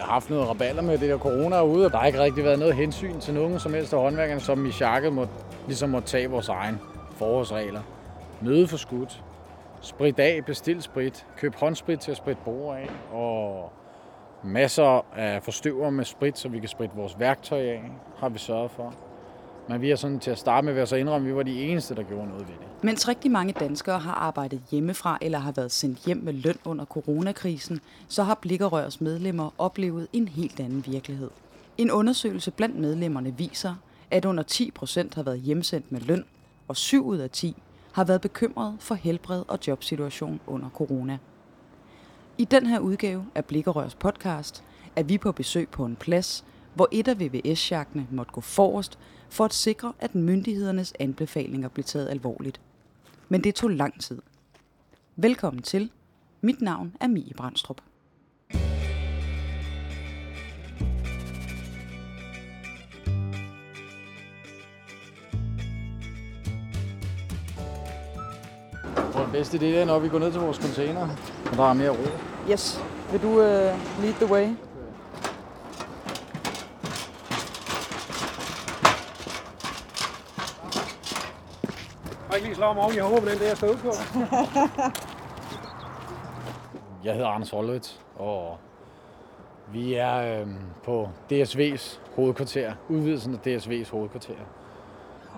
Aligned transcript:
har 0.00 0.06
da 0.06 0.12
haft 0.12 0.30
noget 0.30 0.48
raballer 0.48 0.82
med 0.82 0.98
det 0.98 1.08
der 1.08 1.18
corona 1.18 1.62
ude, 1.62 1.86
og 1.86 1.92
der 1.92 1.98
har 1.98 2.06
ikke 2.06 2.20
rigtig 2.20 2.44
været 2.44 2.58
noget 2.58 2.74
hensyn 2.74 3.20
til 3.20 3.34
nogen 3.34 3.58
som 3.58 3.74
helst 3.74 3.92
af 3.92 4.00
håndværkerne, 4.00 4.40
som 4.40 4.66
i 4.66 4.70
sjakket 4.70 5.12
må, 5.12 5.26
ligesom 5.66 5.90
må 5.90 6.00
tage 6.00 6.30
vores 6.30 6.48
egen 6.48 6.80
forholdsregler. 7.16 7.82
Møde 8.40 8.68
for 8.68 8.76
skudt, 8.76 9.22
sprit 9.80 10.18
af, 10.18 10.44
bestil 10.44 10.82
sprit, 10.82 11.26
køb 11.36 11.54
håndsprit 11.54 12.00
til 12.00 12.10
at 12.10 12.16
spritte 12.16 12.42
bord 12.44 12.76
af, 12.76 12.90
og 13.12 13.72
masser 14.42 15.04
af 15.16 15.42
forstøver 15.42 15.90
med 15.90 16.04
sprit, 16.04 16.38
så 16.38 16.48
vi 16.48 16.58
kan 16.58 16.68
spritte 16.68 16.96
vores 16.96 17.18
værktøj 17.18 17.60
af, 17.60 17.82
har 18.18 18.28
vi 18.28 18.38
sørget 18.38 18.70
for. 18.70 18.94
Men 19.68 19.80
vi 19.80 19.90
er 19.90 19.96
sådan 19.96 20.20
til 20.20 20.30
at 20.30 20.38
starte 20.38 20.64
med 20.64 20.74
ved 20.74 20.82
at 20.82 20.88
så 20.88 20.96
indrømme, 20.96 21.26
at 21.26 21.32
vi 21.32 21.36
var 21.36 21.42
de 21.42 21.62
eneste, 21.62 21.94
der 21.94 22.02
gjorde 22.02 22.28
noget 22.28 22.48
ved 22.48 22.54
det. 22.54 22.84
Mens 22.84 23.08
rigtig 23.08 23.30
mange 23.30 23.52
danskere 23.52 23.98
har 23.98 24.12
arbejdet 24.12 24.62
hjemmefra 24.70 25.18
eller 25.20 25.38
har 25.38 25.52
været 25.52 25.72
sendt 25.72 25.98
hjem 25.98 26.16
med 26.16 26.32
løn 26.32 26.56
under 26.64 26.84
coronakrisen, 26.84 27.80
så 28.08 28.22
har 28.22 28.34
Blikkerørs 28.34 29.00
medlemmer 29.00 29.50
oplevet 29.58 30.08
en 30.12 30.28
helt 30.28 30.60
anden 30.60 30.84
virkelighed. 30.86 31.30
En 31.78 31.90
undersøgelse 31.90 32.50
blandt 32.50 32.78
medlemmerne 32.78 33.34
viser, 33.38 33.74
at 34.10 34.24
under 34.24 34.42
10 34.42 34.70
procent 34.70 35.14
har 35.14 35.22
været 35.22 35.40
hjemsendt 35.40 35.92
med 35.92 36.00
løn, 36.00 36.24
og 36.68 36.76
7 36.76 37.06
ud 37.06 37.18
af 37.18 37.30
10 37.30 37.62
har 37.92 38.04
været 38.04 38.20
bekymret 38.20 38.76
for 38.80 38.94
helbred 38.94 39.42
og 39.48 39.58
jobsituation 39.66 40.40
under 40.46 40.68
corona. 40.70 41.18
I 42.38 42.44
den 42.44 42.66
her 42.66 42.78
udgave 42.78 43.26
af 43.34 43.44
Blikkerørs 43.44 43.94
podcast 43.94 44.64
er 44.96 45.02
vi 45.02 45.18
på 45.18 45.32
besøg 45.32 45.68
på 45.68 45.84
en 45.84 45.96
plads, 45.96 46.44
hvor 46.74 46.88
et 46.92 47.08
af 47.08 47.20
VVS-jagtene 47.20 48.06
måtte 48.10 48.32
gå 48.32 48.40
forrest 48.40 48.98
for 49.34 49.44
at 49.44 49.54
sikre, 49.54 49.92
at 50.00 50.14
myndighedernes 50.14 50.92
anbefalinger 51.00 51.68
blev 51.68 51.84
taget 51.84 52.08
alvorligt. 52.08 52.60
Men 53.28 53.44
det 53.44 53.54
tog 53.54 53.70
lang 53.70 54.00
tid. 54.00 54.22
Velkommen 55.16 55.62
til. 55.62 55.90
Mit 56.40 56.60
navn 56.60 56.96
er 57.00 57.06
Mie 57.06 57.34
Brandstrup. 57.36 57.80
Tror, 69.12 69.22
den 69.22 69.32
bedste 69.32 69.58
idé 69.58 69.64
er, 69.64 69.84
når 69.84 69.98
vi 69.98 70.08
går 70.08 70.18
ned 70.18 70.32
til 70.32 70.40
vores 70.40 70.56
container, 70.56 71.08
og 71.50 71.56
der 71.56 71.70
er 71.70 71.74
mere 71.74 71.90
ro. 71.90 72.06
Yes. 72.50 72.80
Vil 73.10 73.22
du 73.22 73.28
uh, 73.28 73.40
lead 74.02 74.14
the 74.14 74.26
way? 74.32 74.48
Jeg 82.34 82.38
ikke 82.40 82.48
lige 82.48 82.56
slå 82.56 82.72
mig 82.72 82.82
oven 82.82 82.94
i 82.94 82.98
hovedet 82.98 83.22
på 83.22 83.28
den 83.30 83.38
der, 83.38 83.46
jeg 83.46 83.56
stod 83.56 83.76
på. 83.76 83.90
Jeg 87.04 87.14
hedder 87.14 87.28
Anders 87.28 87.50
Hollødt, 87.50 88.00
og 88.16 88.56
vi 89.72 89.94
er 89.94 90.40
øhm, 90.40 90.56
på 90.84 91.08
DSV's 91.32 91.98
hovedkvarter, 92.16 92.72
udvidelsen 92.88 93.34
af 93.44 93.56
DSV's 93.56 93.90
hovedkvarter. 93.90 94.34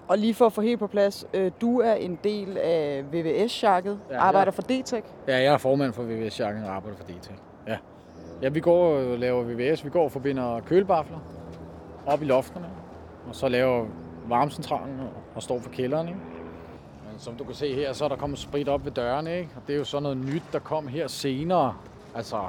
Og 0.08 0.19
lige 0.19 0.34
for 0.34 0.47
at 0.47 0.53
få 0.53 0.61
helt 0.61 0.78
på 0.78 0.86
plads, 0.86 1.27
øh, 1.34 1.50
du 1.61 1.80
er 1.80 1.92
en 1.94 2.19
del 2.25 2.58
af 2.58 3.05
VVS-sjakket, 3.12 3.98
Ja, 4.10 4.19
arbejder 4.20 4.53
for 4.53 4.62
DTEC. 4.62 5.05
Ja, 5.28 5.36
jeg 5.36 5.44
er 5.55 5.58
formand 5.58 5.92
for 5.92 6.03
VVS 6.03 6.41
Jakken 6.41 6.64
og 6.64 6.70
arbejder 6.70 6.97
for 6.98 7.05
DT. 7.05 7.31
Ja. 7.69 7.77
ja, 8.42 8.48
vi 8.48 8.60
går 8.60 8.97
og 8.97 9.19
laver 9.19 9.42
VVS. 9.42 9.84
Vi 9.84 9.91
går 9.91 10.05
og 10.05 10.12
forbinder 10.12 10.60
kølebafler 10.60 11.19
op 12.06 12.22
i 12.22 12.25
lofterne, 12.25 12.66
og 13.28 13.34
så 13.34 13.48
laver 13.48 13.86
varmecentralen 14.28 15.00
og- 15.00 15.12
og 15.34 15.42
står 15.42 15.60
for 15.60 15.70
kælderen. 15.70 16.08
Ikke? 16.08 16.20
Som 17.19 17.34
du 17.36 17.45
kan 17.45 17.55
se 17.55 17.75
her, 17.75 17.92
så 17.92 18.05
er 18.05 18.09
der 18.09 18.17
kommet 18.17 18.39
sprit 18.39 18.69
op 18.69 18.84
ved 18.84 18.92
dørene, 18.92 19.39
ikke? 19.39 19.50
og 19.56 19.62
det 19.67 19.75
er 19.75 19.78
jo 19.78 19.84
sådan 19.84 20.03
noget 20.03 20.19
nyt, 20.19 20.42
der 20.53 20.59
kom 20.59 20.89
her 20.89 21.09
senere. 21.09 21.75
Altså, 22.14 22.41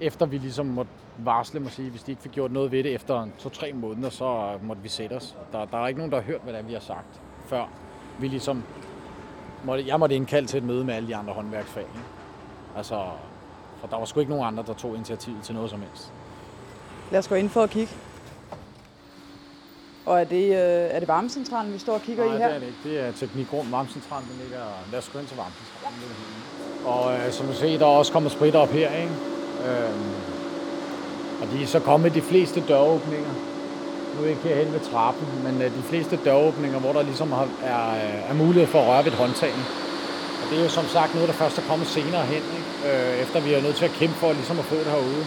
efter 0.00 0.26
vi 0.26 0.38
ligesom 0.38 0.66
måtte 0.66 0.92
varsle, 1.18 1.60
må 1.60 1.68
sige, 1.68 1.90
hvis 1.90 2.02
de 2.02 2.12
ikke 2.12 2.22
fik 2.22 2.32
gjort 2.32 2.52
noget 2.52 2.72
ved 2.72 2.84
det 2.84 2.94
efter 2.94 3.26
to-tre 3.38 3.72
måneder, 3.72 4.10
så 4.10 4.52
øh, 4.54 4.64
måtte 4.66 4.82
vi 4.82 4.88
sætte 4.88 5.14
os. 5.14 5.36
Der, 5.52 5.64
der 5.64 5.78
er 5.78 5.88
ikke 5.88 5.98
nogen, 5.98 6.12
der 6.12 6.18
har 6.18 6.24
hørt, 6.24 6.40
hvad 6.40 6.52
det 6.52 6.58
er, 6.58 6.64
vi 6.64 6.72
har 6.72 6.80
sagt, 6.80 7.20
før 7.46 7.64
vi 8.18 8.28
ligesom 8.28 8.62
måtte, 9.64 9.86
jeg 9.86 10.00
måtte 10.00 10.14
indkalde 10.14 10.48
til 10.48 10.58
et 10.58 10.64
møde 10.64 10.84
med 10.84 10.94
alle 10.94 11.08
de 11.08 11.16
andre 11.16 11.32
håndværksfag. 11.32 11.82
Ikke? 11.82 12.06
Altså, 12.76 13.04
for 13.80 13.86
der 13.86 13.96
var 13.96 14.04
sgu 14.04 14.20
ikke 14.20 14.30
nogen 14.32 14.46
andre, 14.46 14.64
der 14.66 14.74
tog 14.74 14.94
initiativ 14.94 15.34
til 15.42 15.54
noget 15.54 15.70
som 15.70 15.80
helst. 15.80 16.12
Lad 17.10 17.18
os 17.18 17.28
gå 17.28 17.34
ind 17.34 17.48
for 17.48 17.62
at 17.62 17.70
kigge. 17.70 17.92
Og 20.06 20.20
er 20.20 20.24
det, 20.24 20.44
øh, 20.44 20.94
er 20.94 20.98
det 20.98 21.08
varmecentralen, 21.08 21.72
vi 21.74 21.78
står 21.78 21.94
og 21.94 22.02
kigger 22.02 22.24
Nej, 22.24 22.34
i 22.34 22.38
her? 22.38 22.46
det 22.48 22.56
er 22.56 22.60
det 22.60 22.66
ikke. 22.66 22.78
Det 22.84 23.08
er 23.08 23.12
Teknikrum 23.12 23.72
Varmecentralen, 23.72 24.28
den 24.30 24.38
ligger... 24.42 24.98
Os 24.98 25.10
gå 25.12 25.18
ind 25.18 25.26
til 25.26 25.36
Varmecentralen. 25.36 25.98
herinde. 26.00 26.86
Og 26.92 27.26
øh, 27.26 27.32
som 27.32 27.46
du 27.46 27.54
ser, 27.54 27.78
der 27.78 27.86
er 27.86 27.90
også 28.02 28.12
kommet 28.12 28.32
sprit 28.32 28.54
op 28.54 28.68
her, 28.68 28.88
ikke? 29.02 29.12
Øhm, 29.68 30.10
og 31.42 31.46
de 31.52 31.62
er 31.62 31.66
så 31.66 31.80
kommet 31.80 32.14
de 32.14 32.22
fleste 32.22 32.62
døråbninger. 32.68 33.32
Nu 34.14 34.20
er 34.20 34.22
jeg 34.22 34.30
ikke 34.30 34.42
herhen 34.48 34.72
ved 34.72 34.80
trappen, 34.80 35.26
men 35.44 35.62
øh, 35.62 35.68
de 35.78 35.82
fleste 35.82 36.18
døråbninger, 36.24 36.78
hvor 36.78 36.92
der 36.92 37.02
ligesom 37.02 37.32
har, 37.32 37.48
er, 37.62 37.84
øh, 37.90 38.30
er 38.30 38.34
mulighed 38.34 38.66
for 38.66 38.80
at 38.80 38.88
røre 38.88 39.04
ved 39.04 39.12
et 39.12 39.18
håndtag. 39.18 39.52
Og 40.42 40.44
det 40.50 40.58
er 40.58 40.62
jo 40.62 40.68
som 40.68 40.86
sagt 40.86 41.14
noget, 41.14 41.28
der 41.28 41.34
først 41.34 41.58
er 41.58 41.62
kommet 41.70 41.86
senere 41.88 42.24
hen, 42.32 42.42
ikke? 42.58 42.70
Øh, 42.88 43.22
efter 43.22 43.40
vi 43.40 43.52
er 43.54 43.62
nødt 43.62 43.76
til 43.76 43.84
at 43.84 43.90
kæmpe 44.00 44.14
for 44.14 44.32
ligesom 44.32 44.58
at 44.58 44.64
få 44.64 44.74
det 44.74 44.84
herude. 44.96 45.26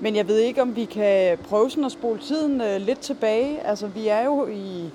Men 0.00 0.16
jeg 0.16 0.28
ved 0.28 0.38
ikke, 0.38 0.62
om 0.62 0.76
vi 0.76 0.84
kan 0.84 1.38
prøve 1.38 1.70
sådan 1.70 1.84
at 1.84 1.92
spole 1.92 2.18
tiden 2.18 2.60
øh, 2.60 2.80
lidt 2.80 2.98
tilbage. 2.98 3.66
Altså, 3.66 3.86
vi 3.86 4.08
er 4.08 4.24
jo 4.24 4.46
i... 4.46 4.90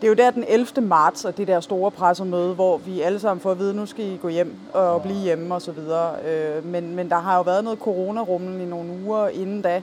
Det 0.00 0.04
er 0.04 0.08
jo 0.08 0.14
der 0.14 0.30
den 0.30 0.44
11. 0.48 0.82
marts, 0.82 1.24
og 1.24 1.36
det 1.36 1.48
der 1.48 1.60
store 1.60 1.90
pressemøde, 1.90 2.54
hvor 2.54 2.76
vi 2.76 3.00
alle 3.00 3.20
sammen 3.20 3.40
får 3.40 3.50
at 3.50 3.58
vide, 3.58 3.74
nu 3.74 3.86
skal 3.86 4.04
I 4.04 4.18
gå 4.22 4.28
hjem 4.28 4.54
og 4.72 5.02
blive 5.02 5.18
hjemme 5.18 5.54
og 5.54 5.62
så 5.62 5.72
videre. 5.72 6.14
Øh, 6.26 6.66
men, 6.66 6.96
men 6.96 7.08
der 7.08 7.18
har 7.18 7.36
jo 7.36 7.42
været 7.42 7.64
noget 7.64 7.78
coronarummel 7.78 8.60
i 8.60 8.64
nogle 8.64 8.90
uger 9.04 9.28
inden 9.28 9.62
da. 9.62 9.82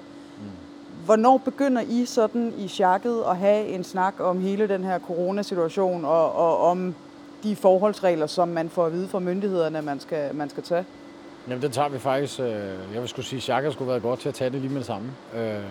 Hvornår 1.05 1.37
begynder 1.37 1.81
I 1.89 2.05
sådan 2.05 2.53
i 2.57 2.67
sjakket 2.67 3.23
at 3.29 3.37
have 3.37 3.67
en 3.67 3.83
snak 3.83 4.13
om 4.19 4.41
hele 4.41 4.67
den 4.67 4.83
her 4.83 4.99
coronasituation 4.99 6.05
og, 6.05 6.35
og 6.35 6.57
om 6.57 6.95
de 7.43 7.55
forholdsregler, 7.55 8.27
som 8.27 8.47
man 8.47 8.69
får 8.69 8.85
at 8.85 8.93
vide 8.93 9.07
fra 9.07 9.19
myndighederne, 9.19 9.81
man 9.81 9.99
skal, 9.99 10.35
man 10.35 10.49
skal 10.49 10.63
tage? 10.63 10.85
Jamen, 11.47 11.61
den 11.61 11.71
tager 11.71 11.89
vi 11.89 11.99
faktisk. 11.99 12.39
Øh, 12.39 12.47
jeg 12.93 13.01
vil 13.01 13.07
skulle 13.07 13.25
sige, 13.25 13.37
at 13.37 13.43
Chaka 13.43 13.71
skulle 13.71 13.91
være 13.91 13.99
godt 13.99 14.19
til 14.19 14.29
at 14.29 14.35
tage 14.35 14.49
det 14.49 14.61
lige 14.61 14.69
med 14.69 14.77
det 14.77 14.85
samme. 14.85 15.11
Øh, 15.35 15.63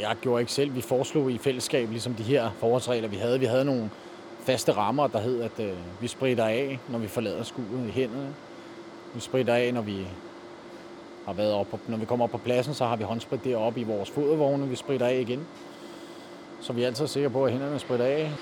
jeg 0.00 0.16
gjorde 0.20 0.40
ikke 0.40 0.52
selv. 0.52 0.74
Vi 0.74 0.80
foreslog 0.80 1.30
i 1.30 1.38
fællesskab 1.38 1.90
ligesom 1.90 2.14
de 2.14 2.22
her 2.22 2.50
forholdsregler, 2.58 3.08
vi 3.08 3.16
havde. 3.16 3.40
Vi 3.40 3.46
havde 3.46 3.64
nogle 3.64 3.90
faste 4.44 4.72
rammer, 4.72 5.06
der 5.06 5.20
hed, 5.20 5.42
at 5.42 5.60
øh, 5.60 5.72
vi 6.00 6.08
spritter 6.08 6.44
af, 6.44 6.78
når 6.88 6.98
vi 6.98 7.08
forlader 7.08 7.42
skuret 7.42 7.88
i 7.88 7.90
hænderne. 7.90 8.34
Vi 9.14 9.20
spritter 9.20 9.54
af, 9.54 9.74
når 9.74 9.82
vi 9.82 10.06
har 11.26 11.32
været 11.32 11.52
op 11.52 11.66
på, 11.70 11.78
når 11.88 11.96
vi 11.96 12.04
kommer 12.04 12.24
op 12.24 12.30
på 12.30 12.38
pladsen, 12.38 12.74
så 12.74 12.84
har 12.84 12.96
vi 12.96 13.04
håndsprit 13.04 13.44
deroppe 13.44 13.80
i 13.80 13.84
vores 13.84 14.10
fodervogne. 14.10 14.68
Vi 14.68 14.76
spritter 14.76 15.06
af 15.06 15.20
igen. 15.20 15.46
Så 16.60 16.72
vi 16.72 16.82
er 16.82 16.86
altid 16.86 17.06
sikre 17.06 17.30
på, 17.30 17.44
at 17.44 17.52
hænderne 17.52 17.78
spritter 17.78 18.06
af. 18.06 18.32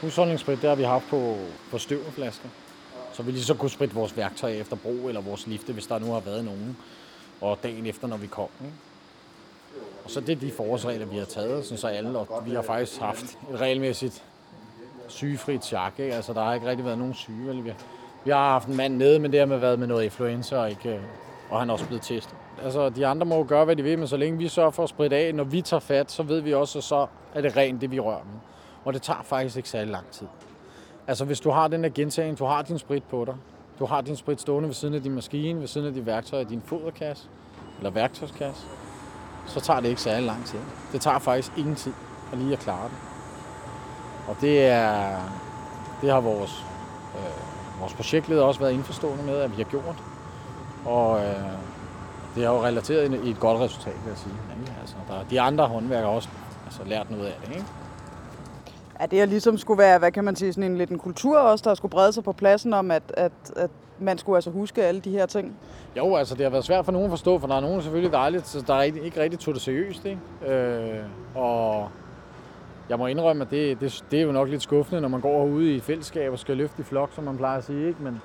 Husholdningssprit, 0.00 0.60
det 0.62 0.68
har 0.68 0.76
vi 0.76 0.82
haft 0.82 1.04
på, 1.10 1.36
på 1.70 1.78
støvflasker. 1.78 2.48
Så 3.12 3.22
vi 3.22 3.30
lige 3.32 3.44
så 3.44 3.54
kunne 3.54 3.70
spritte 3.70 3.94
vores 3.94 4.16
værktøj 4.16 4.50
efter 4.50 4.76
brug, 4.76 5.08
eller 5.08 5.20
vores 5.20 5.46
lifte, 5.46 5.72
hvis 5.72 5.86
der 5.86 5.98
nu 5.98 6.12
har 6.12 6.20
været 6.20 6.44
nogen. 6.44 6.76
Og 7.40 7.58
dagen 7.62 7.86
efter, 7.86 8.08
når 8.08 8.16
vi 8.16 8.26
kom. 8.26 8.48
Ikke? 8.60 8.76
Og 10.04 10.10
så 10.10 10.20
det 10.20 10.32
er 10.32 10.36
de 10.36 10.52
forårsregler, 10.52 11.06
vi 11.06 11.16
har 11.16 11.24
taget, 11.24 11.64
sådan 11.64 11.78
så 11.78 11.86
alle, 11.86 12.18
og 12.18 12.46
vi 12.46 12.50
har 12.50 12.62
faktisk 12.62 13.00
haft 13.00 13.38
et 13.52 13.60
regelmæssigt 13.60 14.24
sygefrit 15.08 15.64
chak. 15.64 15.98
Ikke? 15.98 16.14
Altså, 16.14 16.32
der 16.32 16.44
har 16.44 16.54
ikke 16.54 16.66
rigtig 16.66 16.84
været 16.84 16.98
nogen 16.98 17.14
syge. 17.14 17.46
Vel? 17.46 17.64
Vi, 17.64 17.68
har, 17.68 17.76
vi 18.24 18.30
har 18.30 18.50
haft 18.50 18.68
en 18.68 18.76
mand 18.76 18.96
nede, 18.96 19.18
men 19.18 19.32
det 19.32 19.38
har 19.38 19.46
med 19.46 19.58
været 19.58 19.78
med 19.78 19.86
noget 19.86 20.04
influenza, 20.04 20.56
og, 20.56 20.70
ikke, 20.70 20.88
øh, 20.88 21.00
og 21.50 21.58
han 21.58 21.68
er 21.68 21.72
også 21.72 21.86
blevet 21.86 22.02
testet. 22.02 22.34
Altså, 22.64 22.88
de 22.88 23.06
andre 23.06 23.26
må 23.26 23.36
jo 23.36 23.44
gøre, 23.48 23.64
hvad 23.64 23.76
de 23.76 23.82
vil, 23.82 23.98
men 23.98 24.08
så 24.08 24.16
længe 24.16 24.38
vi 24.38 24.48
sørger 24.48 24.70
for 24.70 24.82
at 24.82 24.88
spritte 24.88 25.16
af, 25.16 25.34
når 25.34 25.44
vi 25.44 25.62
tager 25.62 25.80
fat, 25.80 26.10
så 26.10 26.22
ved 26.22 26.40
vi 26.40 26.54
også, 26.54 26.78
at 26.78 26.84
så 26.84 27.06
er 27.34 27.40
det 27.40 27.56
rent, 27.56 27.80
det 27.80 27.90
vi 27.90 28.00
rører 28.00 28.24
med. 28.24 28.40
Og 28.84 28.92
det 28.92 29.02
tager 29.02 29.22
faktisk 29.22 29.56
ikke 29.56 29.68
særlig 29.68 29.90
lang 29.92 30.06
tid. 30.10 30.26
Altså 31.10 31.24
hvis 31.24 31.40
du 31.40 31.50
har 31.50 31.68
den 31.68 31.84
her 31.84 31.90
gentagning, 31.90 32.38
du 32.38 32.44
har 32.44 32.62
din 32.62 32.78
sprit 32.78 33.02
på 33.02 33.24
dig, 33.24 33.34
du 33.78 33.86
har 33.86 34.00
din 34.00 34.16
sprit 34.16 34.40
stående 34.40 34.68
ved 34.68 34.74
siden 34.74 34.94
af 34.94 35.02
din 35.02 35.14
maskine, 35.14 35.60
ved 35.60 35.66
siden 35.66 35.86
af 35.86 35.94
dit 35.94 36.06
værktøj, 36.06 36.44
din 36.44 36.62
foderkasse 36.66 37.28
eller 37.78 37.90
værktøjskasse, 37.90 38.62
så 39.46 39.60
tager 39.60 39.80
det 39.80 39.88
ikke 39.88 40.00
særlig 40.00 40.26
lang 40.26 40.46
tid. 40.46 40.58
Det 40.92 41.00
tager 41.00 41.18
faktisk 41.18 41.58
ingen 41.58 41.74
tid 41.74 41.92
at 42.32 42.38
lige 42.38 42.52
at 42.52 42.58
klare 42.58 42.84
det. 42.84 42.96
Og 44.28 44.36
det 44.40 44.66
er, 44.66 45.16
det 46.02 46.10
har 46.10 46.20
vores, 46.20 46.64
øh, 47.16 47.80
vores 47.80 47.94
projektleder 47.94 48.42
også 48.42 48.60
været 48.60 48.72
indforstående 48.72 49.24
med, 49.24 49.36
at 49.36 49.50
vi 49.50 49.62
har 49.62 49.70
gjort. 49.70 50.02
Og 50.86 51.18
øh, 51.18 51.52
det 52.34 52.44
har 52.44 52.52
jo 52.52 52.64
relateret 52.64 53.24
i 53.24 53.30
et 53.30 53.40
godt 53.40 53.60
resultat, 53.60 53.94
vil 54.04 54.10
jeg 54.10 54.18
sige. 54.18 54.34
Ikke? 54.60 54.74
Altså, 54.80 54.96
der, 55.08 55.24
de 55.30 55.40
andre 55.40 55.66
håndværkere 55.66 56.10
har 56.10 56.16
også 56.16 56.28
altså, 56.64 56.84
lært 56.84 57.10
noget 57.10 57.26
af 57.26 57.34
det. 57.40 57.48
Ikke? 57.48 57.66
At 59.00 59.10
det 59.10 59.18
her 59.18 59.26
ligesom 59.26 59.58
skulle 59.58 59.78
være, 59.78 59.98
hvad 59.98 60.12
kan 60.12 60.24
man 60.24 60.36
sige, 60.36 60.52
sådan 60.52 60.70
en 60.70 60.78
lidt 60.78 60.90
en 60.90 60.98
kultur 60.98 61.38
også, 61.38 61.68
der 61.68 61.74
skulle 61.74 61.92
brede 61.92 62.12
sig 62.12 62.24
på 62.24 62.32
pladsen 62.32 62.74
om, 62.74 62.90
at, 62.90 63.02
at, 63.14 63.32
at 63.56 63.70
man 63.98 64.18
skulle 64.18 64.36
altså 64.36 64.50
huske 64.50 64.84
alle 64.84 65.00
de 65.00 65.10
her 65.10 65.26
ting. 65.26 65.56
Jo, 65.96 66.16
altså 66.16 66.34
det 66.34 66.42
har 66.42 66.50
været 66.50 66.64
svært 66.64 66.84
for 66.84 66.92
nogen 66.92 67.06
at 67.06 67.10
forstå, 67.10 67.38
for 67.38 67.46
der 67.46 67.54
er 67.54 67.60
nogen 67.60 67.82
selvfølgelig 67.82 68.12
dejligt, 68.12 68.64
der 68.66 68.82
ikke, 68.82 69.02
ikke 69.02 69.20
rigtig 69.20 69.40
tog 69.40 69.54
det 69.54 69.62
seriøst. 69.62 70.04
Ikke? 70.04 70.54
Øh, 70.54 71.04
og 71.34 71.88
jeg 72.88 72.98
må 72.98 73.06
indrømme, 73.06 73.44
at 73.44 73.50
det, 73.50 73.80
det, 73.80 74.04
det 74.10 74.18
er 74.18 74.22
jo 74.22 74.32
nok 74.32 74.48
lidt 74.48 74.62
skuffende, 74.62 75.00
når 75.00 75.08
man 75.08 75.20
går 75.20 75.46
herude 75.46 75.74
i 75.74 75.80
fællesskab 75.80 76.32
og 76.32 76.38
skal 76.38 76.56
løfte 76.56 76.80
i 76.80 76.84
flok, 76.84 77.10
som 77.14 77.24
man 77.24 77.36
plejer 77.36 77.58
at 77.58 77.64
sige. 77.64 77.88
Ikke? 77.88 78.02
Men 78.02 78.22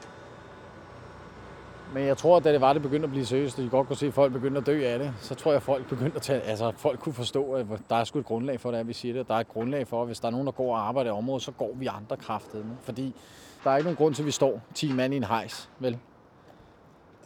men 1.93 2.05
jeg 2.05 2.17
tror, 2.17 2.37
at 2.37 2.43
da 2.43 2.53
det 2.53 2.61
var, 2.61 2.73
det 2.73 2.81
begyndte 2.81 3.05
at 3.05 3.09
blive 3.09 3.25
seriøst, 3.25 3.57
og 3.57 3.63
de 3.63 3.69
godt 3.69 3.87
kunne 3.87 3.97
se, 3.97 4.07
at 4.07 4.13
folk 4.13 4.33
begyndte 4.33 4.59
at 4.59 4.65
dø 4.65 4.85
af 4.85 4.99
det, 4.99 5.13
så 5.19 5.35
tror 5.35 5.51
jeg, 5.51 5.55
at 5.55 5.63
folk 5.63 5.89
begyndte 5.89 6.15
at 6.15 6.21
tage, 6.21 6.41
altså 6.41 6.71
folk 6.77 6.99
kunne 6.99 7.13
forstå, 7.13 7.51
at 7.53 7.65
der 7.89 7.95
er 7.95 8.03
sgu 8.03 8.19
et 8.19 8.25
grundlag 8.25 8.59
for 8.59 8.71
det, 8.71 8.77
at 8.77 8.87
vi 8.87 8.93
siger 8.93 9.13
det. 9.13 9.27
Der 9.27 9.33
er 9.35 9.39
et 9.39 9.47
grundlag 9.47 9.87
for, 9.87 10.01
at 10.01 10.07
hvis 10.07 10.19
der 10.19 10.27
er 10.27 10.31
nogen, 10.31 10.45
der 10.45 10.51
går 10.51 10.75
og 10.75 10.87
arbejder 10.87 11.11
i 11.11 11.13
området, 11.13 11.43
så 11.43 11.51
går 11.51 11.71
vi 11.75 11.85
andre 11.85 12.17
kraftedeme. 12.17 12.77
Fordi 12.81 13.15
der 13.63 13.71
er 13.71 13.77
ikke 13.77 13.85
nogen 13.85 13.97
grund 13.97 14.15
til, 14.15 14.21
at 14.21 14.25
vi 14.25 14.31
står 14.31 14.61
10 14.73 14.93
mand 14.93 15.13
i 15.13 15.17
en 15.17 15.23
hejs, 15.23 15.69
vel? 15.79 15.97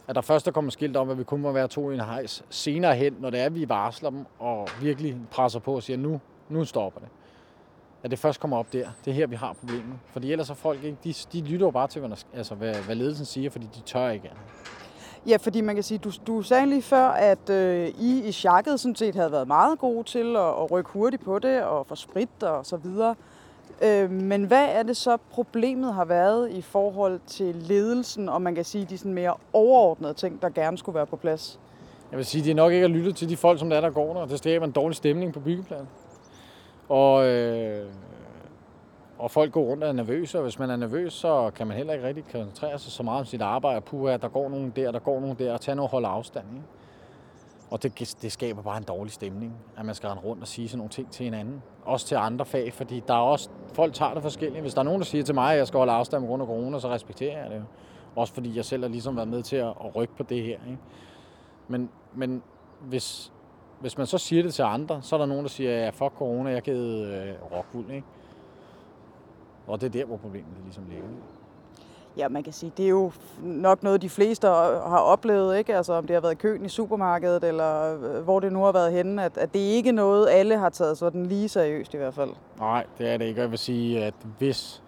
At 0.08 0.14
der 0.14 0.20
først 0.20 0.48
er 0.48 0.52
kommet 0.52 0.72
skilt 0.72 0.96
om, 0.96 1.10
at 1.10 1.18
vi 1.18 1.24
kun 1.24 1.40
må 1.40 1.52
være 1.52 1.68
to 1.68 1.90
i 1.90 1.94
en 1.94 2.00
hejs. 2.00 2.44
Senere 2.50 2.94
hen, 2.94 3.16
når 3.20 3.30
det 3.30 3.40
er, 3.40 3.44
at 3.44 3.54
vi 3.54 3.68
varsler 3.68 4.10
dem 4.10 4.26
og 4.38 4.68
virkelig 4.80 5.16
presser 5.30 5.60
på 5.60 5.74
og 5.74 5.82
siger, 5.82 5.96
nu, 5.96 6.20
nu 6.48 6.64
stopper 6.64 7.00
det. 7.00 7.08
At 8.02 8.10
det 8.10 8.18
først 8.18 8.40
kommer 8.40 8.56
op 8.56 8.72
der. 8.72 8.88
Det 9.04 9.10
er 9.10 9.14
her, 9.14 9.26
vi 9.26 9.36
har 9.36 9.52
problemet. 9.52 9.98
Fordi 10.12 10.32
ellers 10.32 10.50
er 10.50 10.54
folk 10.54 10.84
ikke, 10.84 10.96
de, 11.04 11.14
de 11.32 11.40
lytter 11.40 11.66
jo 11.66 11.70
bare 11.70 11.88
til, 11.88 12.00
hvad, 12.00 12.16
altså, 12.34 12.54
hvad, 12.54 12.74
hvad 12.74 12.94
ledelsen 12.94 13.26
siger, 13.26 13.50
fordi 13.50 13.68
de 13.74 13.80
tør 13.80 14.08
ikke 14.08 14.28
andet. 14.28 14.42
Ja, 15.26 15.36
fordi 15.36 15.60
man 15.60 15.74
kan 15.74 15.84
sige, 15.84 15.98
du, 15.98 16.10
du 16.26 16.42
sagde 16.42 16.66
lige 16.66 16.82
før, 16.82 17.08
at 17.08 17.50
øh, 17.50 17.88
I 17.88 18.28
i 18.28 18.32
chakket 18.32 18.80
sådan 18.80 18.96
set 18.96 19.14
havde 19.14 19.32
været 19.32 19.46
meget 19.48 19.78
gode 19.78 20.04
til 20.04 20.36
at, 20.36 20.42
at 20.42 20.70
rykke 20.70 20.90
hurtigt 20.90 21.24
på 21.24 21.38
det 21.38 21.62
og 21.62 21.86
få 21.86 21.94
sprit 21.94 22.42
og 22.42 22.66
så 22.66 22.76
videre. 22.76 23.14
Øh, 23.82 24.10
men 24.10 24.44
hvad 24.44 24.68
er 24.68 24.82
det 24.82 24.96
så 24.96 25.16
problemet 25.30 25.94
har 25.94 26.04
været 26.04 26.50
i 26.50 26.62
forhold 26.62 27.20
til 27.26 27.54
ledelsen, 27.54 28.28
og 28.28 28.42
man 28.42 28.54
kan 28.54 28.64
sige 28.64 28.84
de 28.84 28.98
sådan 28.98 29.14
mere 29.14 29.34
overordnede 29.52 30.14
ting, 30.14 30.42
der 30.42 30.48
gerne 30.48 30.78
skulle 30.78 30.96
være 30.96 31.06
på 31.06 31.16
plads? 31.16 31.60
Jeg 32.10 32.16
vil 32.16 32.26
sige, 32.26 32.42
at 32.42 32.46
de 32.46 32.54
nok 32.54 32.72
ikke 32.72 32.88
har 32.88 32.94
lyttet 32.94 33.16
til 33.16 33.28
de 33.28 33.36
folk, 33.36 33.58
som 33.58 33.70
der, 33.70 33.76
er, 33.76 33.80
der 33.80 33.90
går 33.90 34.14
der. 34.14 34.26
Det 34.26 34.38
skaber 34.38 34.66
en 34.66 34.72
dårlig 34.72 34.96
stemning 34.96 35.32
på 35.32 35.40
byggepladsen. 35.40 35.88
Og, 36.90 37.26
øh, 37.26 37.86
og 39.18 39.30
folk 39.30 39.52
går 39.52 39.62
rundt 39.62 39.82
og 39.82 39.88
er 39.88 39.92
nervøse, 39.92 40.38
og 40.38 40.42
hvis 40.42 40.58
man 40.58 40.70
er 40.70 40.76
nervøs, 40.76 41.12
så 41.12 41.50
kan 41.54 41.66
man 41.66 41.76
heller 41.76 41.92
ikke 41.92 42.06
rigtig 42.06 42.24
koncentrere 42.32 42.78
sig 42.78 42.92
så 42.92 43.02
meget 43.02 43.20
om 43.20 43.24
sit 43.24 43.42
arbejde. 43.42 43.80
Puha, 43.80 44.16
der 44.16 44.28
går 44.28 44.48
nogen 44.48 44.72
der, 44.76 44.92
der 44.92 44.98
går 44.98 45.20
nogen 45.20 45.36
der, 45.38 45.52
og 45.52 45.60
tage 45.60 45.74
noget 45.74 45.90
hold 45.90 46.04
afstand. 46.04 46.46
Ikke? 46.54 46.66
Og 47.70 47.82
det, 47.82 48.16
det 48.22 48.32
skaber 48.32 48.62
bare 48.62 48.76
en 48.76 48.82
dårlig 48.82 49.12
stemning, 49.12 49.54
at 49.76 49.86
man 49.86 49.94
skal 49.94 50.08
rende 50.08 50.22
rundt 50.22 50.42
og 50.42 50.48
sige 50.48 50.68
sådan 50.68 50.78
nogle 50.78 50.90
ting 50.90 51.10
til 51.10 51.24
hinanden. 51.24 51.62
Også 51.84 52.06
til 52.06 52.14
andre 52.14 52.44
fag, 52.44 52.72
fordi 52.72 53.02
der 53.08 53.14
er 53.14 53.18
også, 53.18 53.50
folk 53.72 53.94
tager 53.94 54.14
det 54.14 54.22
forskelligt. 54.22 54.60
Hvis 54.60 54.74
der 54.74 54.80
er 54.80 54.84
nogen, 54.84 55.00
der 55.00 55.06
siger 55.06 55.24
til 55.24 55.34
mig, 55.34 55.52
at 55.52 55.58
jeg 55.58 55.66
skal 55.66 55.78
holde 55.78 55.92
afstand 55.92 56.22
på 56.22 56.26
grund 56.26 56.42
af 56.42 56.46
corona, 56.46 56.78
så 56.78 56.88
respekterer 56.88 57.42
jeg 57.42 57.50
det 57.50 57.56
jo. 57.56 57.62
Også 58.16 58.34
fordi 58.34 58.56
jeg 58.56 58.64
selv 58.64 58.82
har 58.82 58.88
ligesom 58.88 59.16
været 59.16 59.28
med 59.28 59.42
til 59.42 59.56
at, 59.56 59.68
at 59.68 59.96
rykke 59.96 60.16
på 60.16 60.22
det 60.22 60.42
her. 60.42 60.58
Ikke? 60.66 60.78
Men, 61.68 61.90
men 62.14 62.42
hvis, 62.80 63.32
hvis 63.80 63.98
man 63.98 64.06
så 64.06 64.18
siger 64.18 64.42
det 64.42 64.54
til 64.54 64.62
andre, 64.62 65.02
så 65.02 65.16
er 65.16 65.18
der 65.18 65.26
nogen, 65.26 65.42
der 65.42 65.50
siger, 65.50 65.70
ja, 65.70 65.90
fuck 65.90 66.12
corona, 66.18 66.50
jeg 66.50 66.62
givet 66.62 67.06
øh, 67.06 67.34
rockwool, 67.56 67.90
ikke? 67.90 68.06
Og 69.66 69.80
det 69.80 69.86
er 69.86 69.90
der, 69.90 70.04
hvor 70.04 70.16
problemet 70.16 70.48
ligesom 70.64 70.84
ligger. 70.90 71.08
Ja, 72.16 72.28
man 72.28 72.42
kan 72.42 72.52
sige, 72.52 72.72
det 72.76 72.84
er 72.84 72.88
jo 72.88 73.12
nok 73.42 73.82
noget, 73.82 74.02
de 74.02 74.08
fleste 74.08 74.46
har 74.46 74.98
oplevet, 74.98 75.58
ikke? 75.58 75.76
Altså 75.76 75.92
om 75.92 76.06
det 76.06 76.14
har 76.14 76.20
været 76.20 76.38
køen 76.38 76.64
i 76.64 76.68
supermarkedet, 76.68 77.44
eller 77.44 77.94
øh, 77.94 78.22
hvor 78.24 78.40
det 78.40 78.52
nu 78.52 78.62
har 78.62 78.72
været 78.72 78.92
henne, 78.92 79.24
at, 79.24 79.38
at 79.38 79.54
det 79.54 79.58
ikke 79.58 79.88
er 79.88 79.92
noget, 79.92 80.28
alle 80.30 80.58
har 80.58 80.68
taget 80.68 80.98
sådan 80.98 81.26
lige 81.26 81.48
seriøst 81.48 81.94
i 81.94 81.96
hvert 81.96 82.14
fald. 82.14 82.30
Nej, 82.58 82.86
det 82.98 83.08
er 83.08 83.16
det 83.16 83.24
ikke. 83.24 83.40
Jeg 83.40 83.50
vil 83.50 83.58
sige, 83.58 84.04
at 84.04 84.14
hvis, 84.38 84.82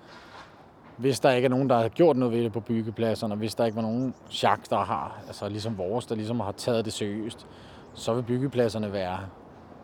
hvis 0.97 1.21
der 1.21 1.31
ikke 1.31 1.47
er 1.47 1.51
nogen, 1.51 1.71
der 1.71 1.79
har 1.79 1.89
gjort 1.89 2.17
noget 2.17 2.35
ved 2.35 2.45
det 2.45 2.53
på 2.53 2.61
byggepladserne, 2.61 3.35
og 3.35 3.39
hvis 3.39 3.55
der 3.55 3.65
ikke 3.65 3.77
var 3.77 3.83
nogen 3.83 4.15
chak, 4.31 4.71
der 4.71 4.79
har, 4.79 5.21
altså 5.27 5.49
ligesom 5.49 5.79
vores, 5.79 6.07
der 6.07 6.15
ligesom 6.15 6.41
har 6.41 6.53
taget 6.53 6.85
det 6.85 6.93
seriøst, 6.93 7.47
så 7.95 8.15
vil 8.15 8.23
byggepladserne 8.23 8.93
være 8.93 9.19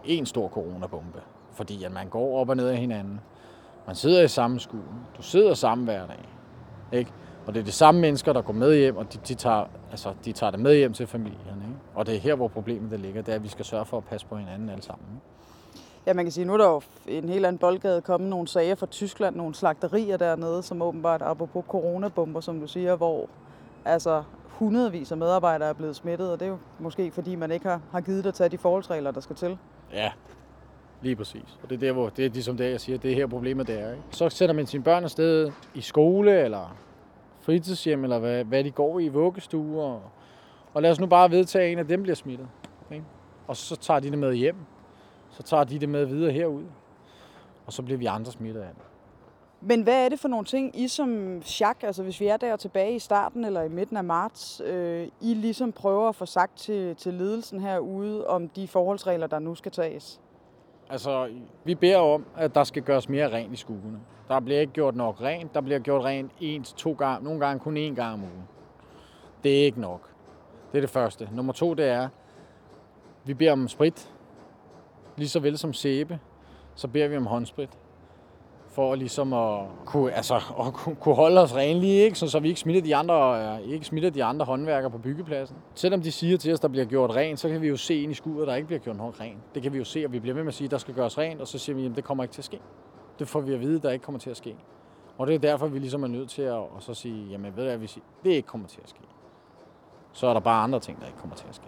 en 0.05 0.27
stor 0.27 0.49
coronabombe. 0.49 1.21
Fordi 1.53 1.85
at 1.85 1.93
man 1.93 2.09
går 2.09 2.41
op 2.41 2.49
og 2.49 2.57
ned 2.57 2.69
af 2.69 2.77
hinanden. 2.77 3.21
Man 3.87 3.97
sidder 3.97 4.23
i 4.23 4.29
samme 4.29 4.61
skue. 4.61 4.81
Du 5.17 5.23
sidder 5.23 5.55
sammen 5.55 5.85
hver 5.85 6.07
dag. 6.07 6.29
Ikke? 6.93 7.13
Og 7.47 7.55
det 7.55 7.61
er 7.61 7.65
de 7.65 7.73
samme 7.73 8.01
mennesker, 8.01 8.33
der 8.33 8.43
går 8.43 8.53
med 8.53 8.77
hjem, 8.77 8.97
og 8.97 9.13
de, 9.13 9.19
de, 9.29 9.35
tager, 9.35 9.65
altså, 9.91 10.13
de 10.25 10.33
tager 10.33 10.51
det 10.51 10.61
med 10.61 10.77
hjem 10.77 10.93
til 10.93 11.07
familien. 11.07 11.63
Ikke? 11.63 11.77
Og 11.95 12.07
det 12.07 12.17
er 12.17 12.19
her, 12.19 12.35
hvor 12.35 12.49
problemet 12.49 12.91
det 12.91 13.01
ligger. 13.01 13.23
Det 13.23 13.33
er, 13.33 13.37
at 13.37 13.43
vi 13.43 13.49
skal 13.49 13.65
sørge 13.65 13.85
for 13.85 13.97
at 13.97 14.05
passe 14.05 14.27
på 14.27 14.37
hinanden 14.37 14.69
alle 14.69 14.83
sammen. 14.83 15.07
Ikke? 15.15 15.27
Ja, 16.07 16.15
man 16.15 16.25
kan 16.25 16.33
sige, 16.33 16.45
nu 16.45 16.53
er 16.53 16.57
der 16.57 16.69
jo 16.69 16.83
en 17.07 17.29
helt 17.29 17.47
anden 17.47 17.59
boldgade 17.59 18.01
kommet 18.01 18.31
nogle 18.31 18.49
sager 18.49 18.75
fra 18.75 18.87
Tyskland, 18.87 19.37
nogle 19.37 19.55
slagterier 19.55 20.17
dernede, 20.17 20.63
som 20.63 20.83
åbenbart, 20.83 21.23
apropos 21.23 21.65
coronabomber, 21.69 22.41
som 22.41 22.61
du 22.61 22.67
siger, 22.67 22.97
hvor 22.97 23.29
altså 23.85 24.23
hundredvis 24.59 25.13
af 25.13 25.19
medarbejdere 25.19 25.69
er 25.69 25.73
blevet 25.73 25.97
smittet, 25.97 26.33
og 26.33 26.41
det 26.41 26.47
er 26.47 26.51
jo 26.51 26.59
måske 26.79 27.11
fordi, 27.11 27.35
man 27.35 27.51
ikke 27.51 27.69
har, 27.69 27.81
har 27.93 28.01
givet 28.01 28.27
at 28.27 28.35
tage 28.35 28.49
de 28.49 28.59
forholdsregler, 28.59 29.11
der 29.11 29.21
skal 29.21 29.37
til. 29.37 29.59
Ja, 29.93 30.13
lige 31.03 31.17
præcis. 31.17 31.59
Og 31.63 31.71
det 31.71 31.77
er 31.77 31.81
der, 31.81 31.93
hvor 31.93 32.09
det 32.09 32.25
er 32.25 32.31
ligesom 32.31 32.57
det, 32.57 32.71
jeg 32.71 32.81
siger, 32.81 32.99
det 32.99 33.11
er 33.11 33.15
her 33.15 33.27
problemet 33.27 33.67
det 33.67 33.81
er. 33.81 33.91
Ikke? 33.91 34.03
Så 34.11 34.29
sætter 34.29 34.55
man 34.55 34.67
sine 34.67 34.83
børn 34.83 35.05
afsted 35.05 35.53
i 35.75 35.81
skole, 35.81 36.41
eller 36.41 36.77
fritidshjem, 37.41 38.05
eller 38.05 38.19
hvad, 38.19 38.45
hvad 38.45 38.65
de 38.65 38.71
går 38.71 39.01
i, 39.01 39.09
vuggestuer. 39.09 39.85
Og, 39.85 40.03
og 40.75 40.83
lad 40.83 40.91
os 40.91 41.01
nu 41.01 41.07
bare 41.07 41.31
vedtage, 41.31 41.65
at 41.65 41.73
en 41.73 41.79
af 41.79 41.87
dem 41.87 42.03
bliver 42.03 42.17
smittet. 42.17 42.49
Ikke? 42.93 43.05
Og 43.47 43.57
så 43.57 43.77
tager 43.77 44.01
de 44.01 44.11
det 44.11 44.19
med 44.19 44.35
hjem. 44.35 44.57
Så 45.31 45.43
tager 45.43 45.65
de 45.65 45.79
det 45.79 45.89
med 45.89 46.05
videre 46.05 46.33
herud. 46.33 46.65
Og 47.67 47.73
så 47.73 47.83
bliver 47.83 47.99
vi 47.99 48.07
andre 48.07 48.33
smittet 48.33 48.61
af 48.61 48.71
det. 48.75 48.83
Men 49.61 49.83
hvad 49.83 50.05
er 50.05 50.09
det 50.09 50.21
for 50.21 50.29
nogle 50.29 50.45
ting, 50.45 50.81
I 50.81 50.89
som 50.89 51.39
Jacques, 51.39 51.85
altså 51.85 52.03
hvis 52.03 52.21
vi 52.21 52.27
er 52.27 52.37
der 52.37 52.57
tilbage 52.57 52.95
i 52.95 52.99
starten 52.99 53.45
eller 53.45 53.63
i 53.63 53.69
midten 53.69 53.97
af 53.97 54.05
marts, 54.05 54.63
øh, 54.65 55.09
I 55.21 55.35
ligesom 55.35 55.73
prøver 55.73 56.09
at 56.09 56.15
få 56.15 56.27
sagt 56.27 56.59
til, 56.59 56.97
til 56.97 57.15
ledelsen 57.15 57.61
herude 57.61 58.27
om 58.27 58.49
de 58.49 58.69
forholdsregler, 58.69 59.27
der 59.27 59.39
nu 59.39 59.55
skal 59.55 59.73
tages? 59.73 60.21
Altså, 60.91 61.29
vi 61.65 61.75
beder 61.75 61.99
om, 61.99 62.25
at 62.37 62.55
der 62.55 62.65
skal 62.65 62.83
gøres 62.83 63.09
mere 63.09 63.33
rent 63.33 63.53
i 63.53 63.57
skuerne. 63.57 64.01
Der 64.29 64.41
bliver 64.41 64.61
ikke 64.61 64.73
gjort 64.73 64.97
nok 64.97 65.21
rent. 65.21 65.55
Der 65.55 65.61
bliver 65.61 65.79
gjort 65.79 66.05
rent 66.05 66.33
en 66.41 66.63
til 66.63 66.77
to 66.77 66.93
gange, 66.93 67.25
nogle 67.25 67.41
gange 67.41 67.61
kun 67.61 67.77
én 67.77 67.95
gang 67.95 68.15
om 68.15 68.21
ugen. 68.21 68.49
Det 69.45 69.61
er 69.61 69.65
ikke 69.65 69.81
nok. 69.81 70.11
Det 70.73 70.79
er 70.79 70.83
det 70.83 70.91
første. 70.91 71.29
Nummer 71.33 71.53
to, 71.53 71.75
det 71.75 71.87
er, 71.87 72.09
vi 73.25 73.35
beder 73.35 73.53
om 73.53 73.69
sprit. 73.69 74.13
Lige 75.17 75.29
så 75.29 75.41
vel 75.41 75.59
som 75.59 75.73
sæbe, 75.73 76.19
så 76.75 76.89
beder 76.89 77.09
vi 77.09 77.17
om 77.17 77.27
håndsprit 77.27 77.79
for 78.79 78.95
ligesom 78.95 79.33
at 79.33 79.61
kunne, 79.85 80.13
altså, 80.13 80.35
at 80.35 80.97
kunne 81.01 81.15
holde 81.15 81.41
os 81.41 81.55
renlige, 81.55 82.03
ikke? 82.03 82.19
Så, 82.19 82.29
så 82.29 82.41
vi 82.41 82.49
ikke 82.49 82.61
smitter 82.61 82.83
de 82.83 82.97
andre, 82.97 83.43
øh, 83.45 83.61
ikke 83.61 83.87
smitter 83.87 84.11
de 84.11 84.25
andre 84.25 84.47
håndværkere 84.47 84.91
på 84.91 84.99
byggepladsen. 84.99 85.57
Selvom 85.75 86.03
de 86.03 86.13
siger 86.13 86.39
til 86.39 86.53
os, 86.53 86.59
at 86.59 86.63
der 86.63 86.69
bliver 86.69 86.85
gjort 86.85 87.11
rent, 87.11 87.41
så 87.41 87.49
kan 87.49 87.63
vi 87.63 87.69
jo 87.69 87.77
se 87.77 88.03
ind 88.03 88.13
i 88.13 88.15
skuret, 88.15 88.47
der 88.49 88.55
ikke 88.55 88.67
bliver 88.67 88.81
gjort 88.81 88.97
noget 88.97 89.21
rent. 89.21 89.39
Det 89.55 89.63
kan 89.63 89.73
vi 89.73 89.79
jo 89.79 89.85
se, 89.85 90.05
og 90.05 90.13
vi 90.13 90.21
bliver 90.21 90.35
ved 90.35 90.43
med 90.43 90.49
at 90.49 90.55
sige, 90.55 90.65
at 90.65 90.71
der 90.71 90.79
skal 90.79 90.95
gøres 90.95 91.19
rent, 91.19 91.41
og 91.41 91.49
så 91.49 91.59
siger 91.59 91.77
vi, 91.77 91.87
at 91.87 91.93
det 91.97 92.05
kommer 92.05 92.25
ikke 92.25 92.33
til 92.33 92.41
at 92.41 92.45
ske. 92.45 92.61
Det 93.19 93.29
får 93.29 93.41
vi 93.41 93.55
at 93.55 93.61
vide, 93.61 93.81
der 93.81 93.91
ikke 93.91 94.05
kommer 94.05 94.19
til 94.19 94.31
at 94.31 94.37
ske. 94.37 94.57
Og 95.19 95.27
det 95.27 95.35
er 95.35 95.39
derfor, 95.39 95.67
vi 95.67 95.79
ligesom 95.79 96.03
er 96.03 96.09
nødt 96.09 96.31
til 96.31 96.43
at 96.43 96.53
og 96.53 96.77
så 96.79 96.95
sige, 96.95 97.27
jamen 97.31 97.57
ved 97.57 97.63
du 97.63 97.69
hvad, 97.69 97.79
hvis 97.79 97.99
det 98.25 98.31
ikke 98.31 98.49
kommer 98.49 98.69
til 98.69 98.81
at 98.83 98.89
ske, 98.89 99.03
så 100.13 100.27
er 100.27 100.33
der 100.33 100.41
bare 100.41 100.63
andre 100.63 100.81
ting, 100.81 101.01
der 101.01 101.07
ikke 101.07 101.19
kommer 101.19 101.37
til 101.37 101.47
at 101.49 101.55
ske. 101.55 101.67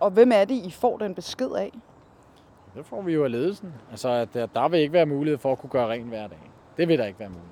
Og 0.00 0.10
hvem 0.10 0.32
er 0.34 0.44
det, 0.44 0.54
I 0.54 0.70
får 0.70 0.98
den 0.98 1.14
besked 1.14 1.50
af? 1.50 1.72
Det 2.76 2.86
får 2.86 3.02
vi 3.02 3.12
jo 3.12 3.24
af 3.24 3.30
ledelsen. 3.30 3.74
Altså, 3.90 4.08
at 4.08 4.34
der, 4.34 4.46
der 4.46 4.68
vil 4.68 4.80
ikke 4.80 4.92
være 4.92 5.06
mulighed 5.06 5.38
for 5.38 5.52
at 5.52 5.58
kunne 5.58 5.70
gøre 5.70 5.88
rent 5.88 6.08
hver 6.08 6.26
dag. 6.26 6.50
Det 6.76 6.88
vil 6.88 6.98
der 6.98 7.04
ikke 7.04 7.18
være 7.18 7.28
muligt. 7.28 7.48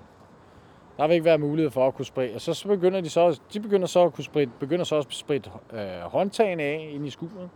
Der 0.96 1.06
vil 1.06 1.14
ikke 1.14 1.24
være 1.24 1.38
mulighed 1.38 1.70
for 1.70 1.86
at 1.86 1.94
kunne 1.94 2.04
spritte. 2.04 2.34
Og 2.34 2.40
så 2.40 2.68
begynder 2.68 3.00
de 3.00 3.10
så, 3.10 3.40
de 3.52 3.60
begynder 3.60 3.86
så 3.86 4.04
at 4.04 4.12
kunne 4.12 4.24
spritte, 4.24 4.52
begynder 4.60 4.84
så 4.84 4.96
at 4.98 5.06
spritte 5.08 5.50
øh, 5.72 6.00
håndtagene 6.00 6.62
af 6.62 6.90
ind 6.92 7.06
i 7.06 7.10
skuret. 7.10 7.50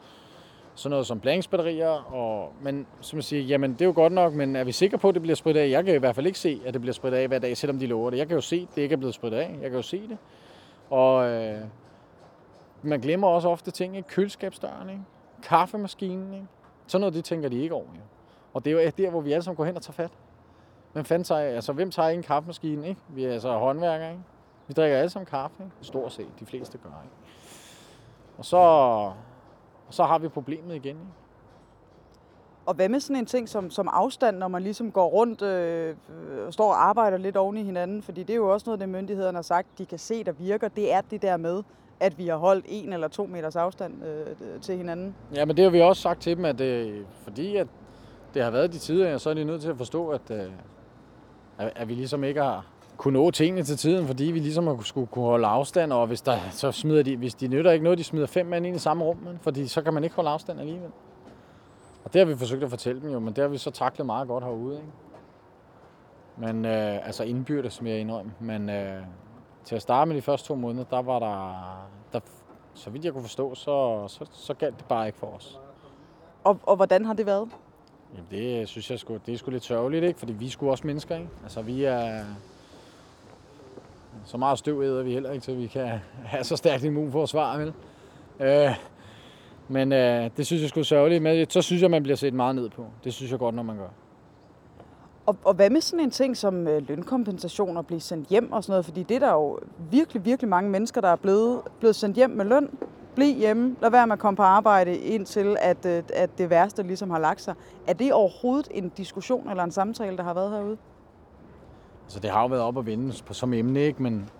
Sådan 0.74 0.90
noget 0.90 1.06
som 1.06 1.20
blandingsbatterier. 1.20 2.14
Og, 2.14 2.52
men 2.62 2.86
som 3.00 3.16
jeg 3.16 3.24
siger, 3.24 3.42
jamen 3.42 3.72
det 3.72 3.80
er 3.80 3.86
jo 3.86 3.92
godt 3.94 4.12
nok, 4.12 4.32
men 4.32 4.56
er 4.56 4.64
vi 4.64 4.72
sikre 4.72 4.98
på, 4.98 5.08
at 5.08 5.14
det 5.14 5.22
bliver 5.22 5.36
spredt 5.36 5.56
af? 5.56 5.70
Jeg 5.70 5.84
kan 5.84 5.94
i 5.94 5.98
hvert 5.98 6.14
fald 6.14 6.26
ikke 6.26 6.38
se, 6.38 6.60
at 6.64 6.74
det 6.74 6.80
bliver 6.80 6.94
spredt 6.94 7.14
af 7.14 7.28
hver 7.28 7.38
dag, 7.38 7.56
selvom 7.56 7.78
de 7.78 7.86
lover 7.86 8.10
det. 8.10 8.18
Jeg 8.18 8.26
kan 8.26 8.34
jo 8.34 8.40
se, 8.40 8.66
at 8.70 8.76
det 8.76 8.82
ikke 8.82 8.92
er 8.92 8.96
blevet 8.96 9.14
spredt 9.14 9.34
af. 9.34 9.58
Jeg 9.62 9.70
kan 9.70 9.78
jo 9.78 9.82
se 9.82 10.08
det. 10.08 10.18
Og 10.90 11.30
øh, 11.30 11.60
man 12.82 13.00
glemmer 13.00 13.28
også 13.28 13.48
ofte 13.48 13.70
ting, 13.70 13.96
ikke? 13.96 14.08
Køleskabsdøren, 14.08 14.90
ikke? 14.90 15.02
Kaffemaskinen, 15.42 16.34
ikke? 16.34 16.46
Sådan 16.86 17.00
noget, 17.00 17.14
det 17.14 17.24
tænker 17.24 17.48
de 17.48 17.62
ikke 17.62 17.74
over. 17.74 17.86
Ja. 17.94 18.00
Og 18.54 18.64
det 18.64 18.72
er 18.72 18.84
jo 18.84 18.90
der, 18.98 19.10
hvor 19.10 19.20
vi 19.20 19.32
alle 19.32 19.42
sammen 19.42 19.56
går 19.56 19.64
hen 19.64 19.76
og 19.76 19.82
tager 19.82 19.92
fat. 19.92 20.10
Hvem 20.92 21.04
fanden 21.04 21.24
tager, 21.24 21.40
altså, 21.40 21.72
hvem 21.72 21.90
tager 21.90 22.08
ikke 22.08 22.18
en 22.18 22.22
kaffemaskine? 22.22 22.88
Ikke? 22.88 23.00
Vi 23.08 23.24
er 23.24 23.32
altså 23.32 23.58
håndværkere, 23.58 24.10
ikke? 24.10 24.22
Vi 24.68 24.74
drikker 24.74 24.98
alle 24.98 25.10
sammen 25.10 25.26
kaffe, 25.26 25.56
ikke? 25.64 25.76
Stort 25.80 26.12
set, 26.12 26.28
de 26.40 26.46
fleste 26.46 26.78
gør, 26.78 26.88
ikke? 27.04 27.16
Og 28.38 28.44
så, 28.44 28.56
og 29.86 29.94
så 29.94 30.04
har 30.04 30.18
vi 30.18 30.28
problemet 30.28 30.74
igen, 30.74 30.96
ikke? 30.96 31.12
Og 32.66 32.74
hvad 32.74 32.88
med 32.88 33.00
sådan 33.00 33.16
en 33.16 33.26
ting 33.26 33.48
som, 33.48 33.70
som 33.70 33.88
afstand, 33.92 34.36
når 34.36 34.48
man 34.48 34.62
ligesom 34.62 34.92
går 34.92 35.06
rundt 35.06 35.42
øh, 35.42 35.96
og 36.46 36.52
står 36.52 36.68
og 36.68 36.88
arbejder 36.88 37.16
lidt 37.16 37.36
oven 37.36 37.56
i 37.56 37.62
hinanden? 37.62 38.02
Fordi 38.02 38.22
det 38.22 38.30
er 38.30 38.36
jo 38.36 38.52
også 38.52 38.64
noget, 38.66 38.80
det 38.80 38.88
myndighederne 38.88 39.36
har 39.36 39.42
sagt, 39.42 39.78
de 39.78 39.86
kan 39.86 39.98
se, 39.98 40.24
der 40.24 40.32
virker. 40.32 40.68
Det 40.68 40.92
er 40.92 41.00
det 41.00 41.22
der 41.22 41.36
med, 41.36 41.62
at 42.00 42.18
vi 42.18 42.28
har 42.28 42.36
holdt 42.36 42.64
en 42.68 42.92
eller 42.92 43.08
to 43.08 43.26
meters 43.26 43.56
afstand 43.56 44.04
øh, 44.04 44.60
til 44.60 44.76
hinanden. 44.76 45.14
Ja, 45.34 45.44
men 45.44 45.56
det 45.56 45.64
har 45.64 45.70
vi 45.70 45.80
også 45.80 46.02
sagt 46.02 46.20
til 46.20 46.36
dem, 46.36 46.44
at 46.44 46.60
øh, 46.60 47.04
fordi 47.22 47.56
at 47.56 47.66
det 48.34 48.42
har 48.42 48.50
været 48.50 48.72
de 48.72 48.78
tider, 48.78 49.18
så 49.18 49.30
er 49.30 49.34
de 49.34 49.44
nødt 49.44 49.62
til 49.62 49.68
at 49.68 49.76
forstå, 49.76 50.08
at, 50.08 50.30
øh, 50.30 50.50
at 51.58 51.88
vi 51.88 51.94
ligesom 51.94 52.24
ikke 52.24 52.42
har 52.42 52.66
kunne 52.96 53.18
nå 53.18 53.30
tingene 53.30 53.62
til 53.62 53.76
tiden, 53.76 54.06
fordi 54.06 54.24
vi 54.24 54.38
ligesom 54.38 54.66
har 54.66 54.78
skulle 54.82 55.06
kunne 55.06 55.24
holde 55.24 55.46
afstand, 55.46 55.92
og 55.92 56.06
hvis, 56.06 56.20
der, 56.20 56.38
så 56.50 56.72
smider 56.72 57.02
de, 57.02 57.16
hvis 57.16 57.34
de 57.34 57.48
nytter 57.48 57.70
ikke 57.70 57.84
noget, 57.84 57.98
de 57.98 58.04
smider 58.04 58.26
fem 58.26 58.46
mand 58.46 58.66
ind 58.66 58.76
i 58.76 58.78
samme 58.78 59.04
rum, 59.04 59.16
men, 59.16 59.38
fordi 59.42 59.66
så 59.66 59.82
kan 59.82 59.94
man 59.94 60.04
ikke 60.04 60.16
holde 60.16 60.30
afstand 60.30 60.60
alligevel. 60.60 60.90
Og 62.04 62.12
det 62.12 62.18
har 62.18 62.26
vi 62.26 62.36
forsøgt 62.36 62.64
at 62.64 62.70
fortælle 62.70 63.00
dem 63.00 63.10
jo, 63.10 63.18
men 63.18 63.28
det 63.28 63.42
har 63.42 63.48
vi 63.48 63.58
så 63.58 63.70
taklet 63.70 64.06
meget 64.06 64.28
godt 64.28 64.44
herude. 64.44 64.76
Ikke? 64.76 64.88
Men 66.36 66.64
øh, 66.64 67.06
altså 67.06 67.24
indbyrdes, 67.24 67.82
mere 67.82 67.98
indrømme. 67.98 68.32
Men 68.40 68.70
øh, 68.70 69.02
til 69.66 69.76
at 69.76 69.82
starte 69.82 70.08
med 70.08 70.16
de 70.16 70.22
første 70.22 70.48
to 70.48 70.54
måneder, 70.54 70.84
der 70.84 71.02
var 71.02 71.18
der, 71.18 71.52
der 72.12 72.20
så 72.74 72.90
vidt 72.90 73.04
jeg 73.04 73.12
kunne 73.12 73.22
forstå, 73.22 73.54
så, 73.54 74.04
så, 74.08 74.26
så 74.32 74.54
galt 74.54 74.76
det 74.76 74.84
bare 74.84 75.06
ikke 75.06 75.18
for 75.18 75.26
os. 75.26 75.60
Og, 76.44 76.58
og 76.62 76.76
hvordan 76.76 77.04
har 77.04 77.12
det 77.12 77.26
været? 77.26 77.48
Jamen 78.14 78.26
det 78.30 78.68
synes 78.68 78.90
jeg 78.90 78.98
sgu, 78.98 79.18
det 79.26 79.34
er 79.34 79.38
sgu 79.38 79.50
lidt 79.50 79.64
sørgeligt, 79.64 80.04
ikke? 80.04 80.18
Fordi 80.18 80.32
vi 80.32 80.46
er 80.46 80.50
sgu 80.50 80.70
også 80.70 80.86
mennesker, 80.86 81.16
ikke? 81.16 81.28
Altså 81.42 81.62
vi 81.62 81.84
er... 81.84 82.24
Så 84.24 84.36
meget 84.36 84.58
støv 84.58 84.82
æder 84.82 85.02
vi 85.02 85.12
heller 85.12 85.32
ikke, 85.32 85.44
så 85.44 85.54
vi 85.54 85.66
kan 85.66 85.98
have 86.24 86.44
så 86.44 86.56
stærkt 86.56 86.84
immunforsvar, 86.84 87.58
vel? 87.58 87.72
Øh, 88.40 88.76
men 89.68 89.92
øh, 89.92 90.30
det 90.36 90.46
synes 90.46 90.62
jeg 90.62 90.68
sgu 90.68 90.82
sørgeligt. 90.82 91.22
Men 91.22 91.50
så 91.50 91.62
synes 91.62 91.82
jeg, 91.82 91.90
man 91.90 92.02
bliver 92.02 92.16
set 92.16 92.34
meget 92.34 92.54
ned 92.54 92.68
på. 92.68 92.86
Det 93.04 93.14
synes 93.14 93.30
jeg 93.30 93.38
godt, 93.38 93.54
når 93.54 93.62
man 93.62 93.76
gør. 93.76 93.88
Og, 95.26 95.36
og 95.44 95.54
hvad 95.54 95.70
med 95.70 95.80
sådan 95.80 96.04
en 96.04 96.10
ting 96.10 96.36
som 96.36 96.68
øh, 96.68 96.88
lønkompensation 96.88 97.76
og 97.76 97.86
blive 97.86 98.00
sendt 98.00 98.28
hjem 98.28 98.52
og 98.52 98.64
sådan 98.64 98.72
noget? 98.72 98.84
Fordi 98.84 99.02
det 99.02 99.14
er 99.14 99.18
der 99.18 99.32
jo 99.32 99.58
virkelig, 99.90 100.24
virkelig 100.24 100.48
mange 100.48 100.70
mennesker, 100.70 101.00
der 101.00 101.08
er 101.08 101.16
blevet, 101.16 101.60
blevet 101.80 101.96
sendt 101.96 102.16
hjem 102.16 102.30
med 102.30 102.44
løn. 102.44 102.70
Bliv 103.14 103.34
hjemme, 103.34 103.76
lad 103.82 103.90
være 103.90 104.06
med 104.06 104.12
at 104.12 104.18
komme 104.18 104.36
på 104.36 104.42
arbejde 104.42 104.96
indtil, 104.96 105.56
at, 105.60 105.86
øh, 105.86 106.02
at 106.14 106.38
det 106.38 106.50
værste 106.50 106.82
ligesom 106.82 107.10
har 107.10 107.18
lagt 107.18 107.40
sig. 107.40 107.54
Er 107.86 107.92
det 107.92 108.12
overhovedet 108.12 108.68
en 108.70 108.88
diskussion 108.88 109.50
eller 109.50 109.64
en 109.64 109.70
samtale, 109.70 110.16
der 110.16 110.22
har 110.22 110.34
været 110.34 110.50
herude? 110.50 110.76
Altså 112.04 112.20
det 112.20 112.30
har 112.30 112.42
jo 112.42 112.46
været 112.46 112.62
op 112.62 112.78
at 112.78 112.86
vende 112.86 113.14
på, 113.26 113.34
som 113.34 113.52
emne, 113.52 113.80
ikke? 113.80 114.02
Men, 114.02 114.30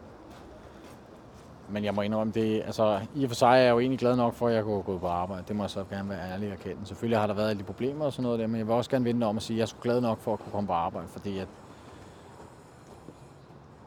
men 1.69 1.85
jeg 1.85 1.95
må 1.95 2.03
indrømme 2.03 2.33
det, 2.33 2.63
altså 2.67 3.01
i 3.15 3.25
og 3.25 3.31
for 3.31 3.35
sig 3.35 3.49
er 3.49 3.55
jeg 3.57 3.71
jo 3.71 3.79
egentlig 3.79 3.99
glad 3.99 4.17
nok 4.17 4.35
for, 4.35 4.49
at 4.49 4.55
jeg 4.55 4.65
kunne 4.65 4.83
gå 4.83 4.99
på 4.99 5.07
arbejde. 5.07 5.45
Det 5.49 5.57
må 5.57 5.63
jeg 5.63 5.71
så 5.71 5.85
gerne 5.91 6.09
være 6.09 6.33
ærlig 6.33 6.53
og 6.53 6.59
kende. 6.59 6.87
Selvfølgelig 6.87 7.19
har 7.19 7.27
der 7.27 7.35
været 7.35 7.57
lidt 7.57 7.67
problemer 7.67 8.05
og 8.05 8.13
sådan 8.13 8.23
noget 8.23 8.39
der, 8.39 8.47
men 8.47 8.57
jeg 8.57 8.67
vil 8.67 8.75
også 8.75 8.91
gerne 8.91 9.05
vende 9.05 9.27
om 9.27 9.37
at 9.37 9.43
sige, 9.43 9.63
at 9.63 9.73
jeg 9.73 9.79
er 9.79 9.83
glad 9.83 10.01
nok 10.01 10.19
for 10.19 10.33
at 10.33 10.39
kunne 10.39 10.53
komme 10.53 10.67
på 10.67 10.73
arbejde, 10.73 11.09
fordi 11.09 11.39
at 11.39 11.49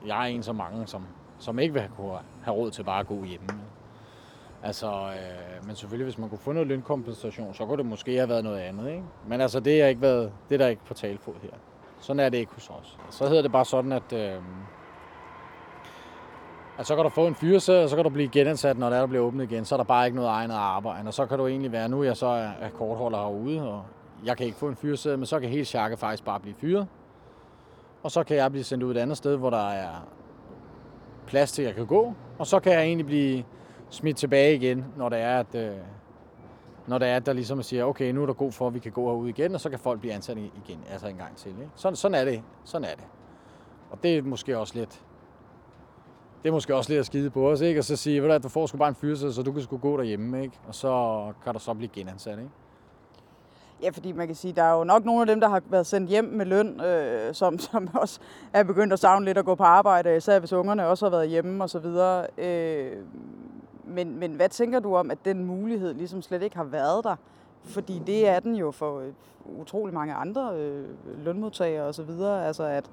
jeg 0.06 0.22
er 0.22 0.26
en 0.26 0.44
så 0.44 0.54
mange, 0.54 0.88
som, 0.88 1.06
som 1.40 1.60
ikke 1.60 1.74
vil 1.74 1.82
have, 1.82 2.18
have 2.44 2.58
råd 2.58 2.72
til 2.72 2.84
bare 2.84 3.00
at 3.00 3.08
gå 3.08 3.24
hjemme. 3.24 3.48
Altså, 4.64 4.88
øh, 4.88 5.68
men 5.68 5.76
selvfølgelig, 5.76 6.06
hvis 6.06 6.18
man 6.18 6.30
kunne 6.30 6.40
få 6.40 6.52
noget 6.52 6.68
lønkompensation, 6.68 7.54
så 7.54 7.66
kunne 7.66 7.78
det 7.78 7.86
måske 7.86 8.16
have 8.16 8.30
været 8.30 8.44
noget 8.44 8.60
andet, 8.60 8.90
ikke? 8.90 9.04
Men 9.28 9.42
altså, 9.42 9.60
det 9.60 9.82
er, 9.82 9.88
ikke 9.88 10.02
været, 10.02 10.32
det 10.50 10.56
er 10.56 10.58
der 10.58 10.68
ikke 10.68 10.86
på 10.86 10.94
talfod 10.94 11.34
her. 11.42 11.50
Sådan 12.00 12.20
er 12.20 12.30
det 12.30 12.38
ikke 12.38 12.52
hos 12.54 12.70
os. 12.70 12.98
Så 13.10 13.28
hedder 13.28 13.42
det 13.42 13.52
bare 13.52 13.66
sådan, 13.66 13.92
at, 13.92 14.14
øh, 14.14 14.36
at 16.80 16.88
så 16.88 16.96
kan 16.96 17.04
du 17.04 17.10
få 17.10 17.28
en 17.28 17.36
fyreseddel, 17.36 17.84
og 17.84 17.90
så 17.90 17.96
kan 17.96 18.04
du 18.04 18.10
blive 18.10 18.30
genansat, 18.30 18.78
når 18.78 18.90
der, 18.90 19.00
der 19.00 19.06
bliver 19.06 19.24
åbnet 19.24 19.52
igen. 19.52 19.66
Så 19.66 19.76
er 19.76 19.78
der 19.78 19.84
bare 19.84 20.06
ikke 20.06 20.16
noget 20.16 20.30
egnet 20.30 20.56
arbejde. 20.56 21.08
Og 21.08 21.14
så 21.14 21.26
kan 21.26 21.38
du 21.38 21.48
egentlig 21.48 21.72
være, 21.72 21.90
nu 21.90 22.00
er 22.00 22.04
jeg 22.04 22.18
så 22.18 22.28
øh, 22.28 22.66
er 22.66 22.70
kortholder 22.70 23.18
herude, 23.18 23.72
og 23.72 23.84
jeg 24.26 24.38
kan 24.38 24.46
ikke 24.46 24.58
få 24.58 24.68
en 24.68 24.76
fyreseddel, 24.76 25.20
men 25.20 25.26
så 25.26 25.40
kan 25.40 25.50
hele 25.50 25.66
sjakke 25.66 25.98
faktisk 25.98 26.26
bare 26.26 26.40
blive 26.40 26.56
fyret. 26.56 26.88
Og 28.04 28.12
så 28.12 28.24
kan 28.24 28.38
jeg 28.38 28.52
blive 28.52 28.64
sendt 28.64 28.84
ud 28.84 28.92
et 28.96 28.98
andet 28.98 29.18
sted, 29.18 29.36
hvor 29.36 29.50
der 29.50 29.70
er 29.70 30.08
plads 31.28 31.52
til, 31.52 31.62
at 31.62 31.68
jeg 31.68 31.76
kan 31.76 31.86
gå. 31.86 32.14
Og 32.38 32.48
så 32.48 32.60
kan 32.60 32.74
jeg 32.74 32.82
egentlig 32.82 33.06
blive 33.06 33.44
smidt 33.90 34.18
tilbage 34.18 34.56
igen, 34.56 34.86
når 34.98 35.10
det 35.10 35.20
er, 35.20 35.40
at, 35.40 35.56
øh, 35.56 35.72
når 36.88 36.98
det 36.98 37.08
er, 37.08 37.16
at 37.16 37.26
der 37.26 37.34
ligesom 37.34 37.64
siger, 37.64 37.84
okay, 37.84 38.12
nu 38.12 38.22
er 38.22 38.26
der 38.26 38.34
god 38.34 38.52
for, 38.52 38.68
at 38.68 38.74
vi 38.74 38.80
kan 38.80 38.92
gå 38.92 39.06
herude 39.06 39.30
igen, 39.30 39.56
og 39.56 39.62
så 39.62 39.70
kan 39.70 39.80
folk 39.80 40.00
blive 40.00 40.14
ansat 40.14 40.38
igen, 40.38 40.84
altså 40.92 41.08
en 41.08 41.18
gang 41.18 41.36
til. 41.36 41.50
Ikke? 41.50 41.70
Sådan, 41.76 41.96
sådan 41.96 42.16
er 42.16 42.26
det. 42.26 42.42
Sådan 42.64 42.86
er 42.86 42.96
det. 42.96 43.06
Og 43.92 44.04
det 44.04 44.18
er 44.18 44.22
måske 44.22 44.58
også 44.58 44.76
lidt, 44.76 45.02
det 46.43 46.50
er 46.50 46.53
måske 46.53 46.75
også 46.75 46.89
lidt 46.89 47.00
at 47.00 47.05
skide 47.05 47.29
på 47.29 47.50
os, 47.50 47.62
ikke? 47.62 47.79
Og 47.79 47.84
så 47.84 47.96
sige, 47.96 48.24
ved 48.24 48.29
du, 48.29 48.43
du 48.43 48.50
får 48.50 48.65
sgu 48.65 48.77
bare 48.77 48.89
en 48.89 48.96
fyrelse, 48.96 49.34
så 49.34 49.43
du 49.43 49.51
kan 49.51 49.62
sgu 49.62 49.77
gå 49.77 49.98
derhjemme, 49.98 50.41
ikke? 50.41 50.60
Og 50.67 50.75
så 50.75 51.24
kan 51.43 51.53
du 51.53 51.60
så 51.60 51.74
blive 51.74 51.89
genansat, 51.93 52.38
ikke? 52.38 52.50
Ja, 53.81 53.89
fordi 53.89 54.12
man 54.12 54.27
kan 54.27 54.36
sige, 54.36 54.53
der 54.53 54.63
er 54.63 54.77
jo 54.77 54.84
nok 54.84 55.05
nogle 55.05 55.22
af 55.22 55.27
dem, 55.27 55.39
der 55.39 55.50
har 55.50 55.62
været 55.69 55.86
sendt 55.86 56.10
hjem 56.10 56.25
med 56.25 56.46
løn, 56.46 56.81
øh, 56.81 57.34
som, 57.34 57.60
som 57.72 57.89
også 57.93 58.19
er 58.53 58.63
begyndt 58.63 58.93
at 58.93 59.00
savne 59.00 59.25
lidt 59.25 59.38
at 59.38 59.46
gå 59.46 59.55
på 59.55 59.63
arbejde, 59.63 60.17
især 60.17 60.39
hvis 60.39 60.53
ungerne 60.53 60.88
også 60.88 61.05
har 61.05 61.10
været 61.12 61.29
hjemme 61.29 61.63
og 61.63 61.69
så 61.69 61.79
videre. 61.79 62.27
Øh, 62.38 62.98
men, 63.84 64.19
men 64.19 64.31
hvad 64.31 64.50
tænker 64.50 64.79
du 64.79 64.96
om, 64.96 65.12
at 65.12 65.17
den 65.25 65.46
mulighed 65.46 65.93
ligesom 65.93 66.22
slet 66.22 66.41
ikke 66.41 66.55
har 66.55 66.63
været 66.63 67.03
der? 67.03 67.15
Fordi 67.63 68.01
det 68.08 68.27
er 68.27 68.39
den 68.39 68.55
jo 68.55 68.72
for 68.72 69.00
øh, 69.00 69.13
utrolig 69.60 69.93
mange 69.93 70.13
andre 70.13 70.55
øh, 70.58 70.86
lønmodtagere 71.25 71.86
og 71.86 71.96
så 71.96 72.03
videre. 72.03 72.48
Altså 72.48 72.63
at 72.63 72.89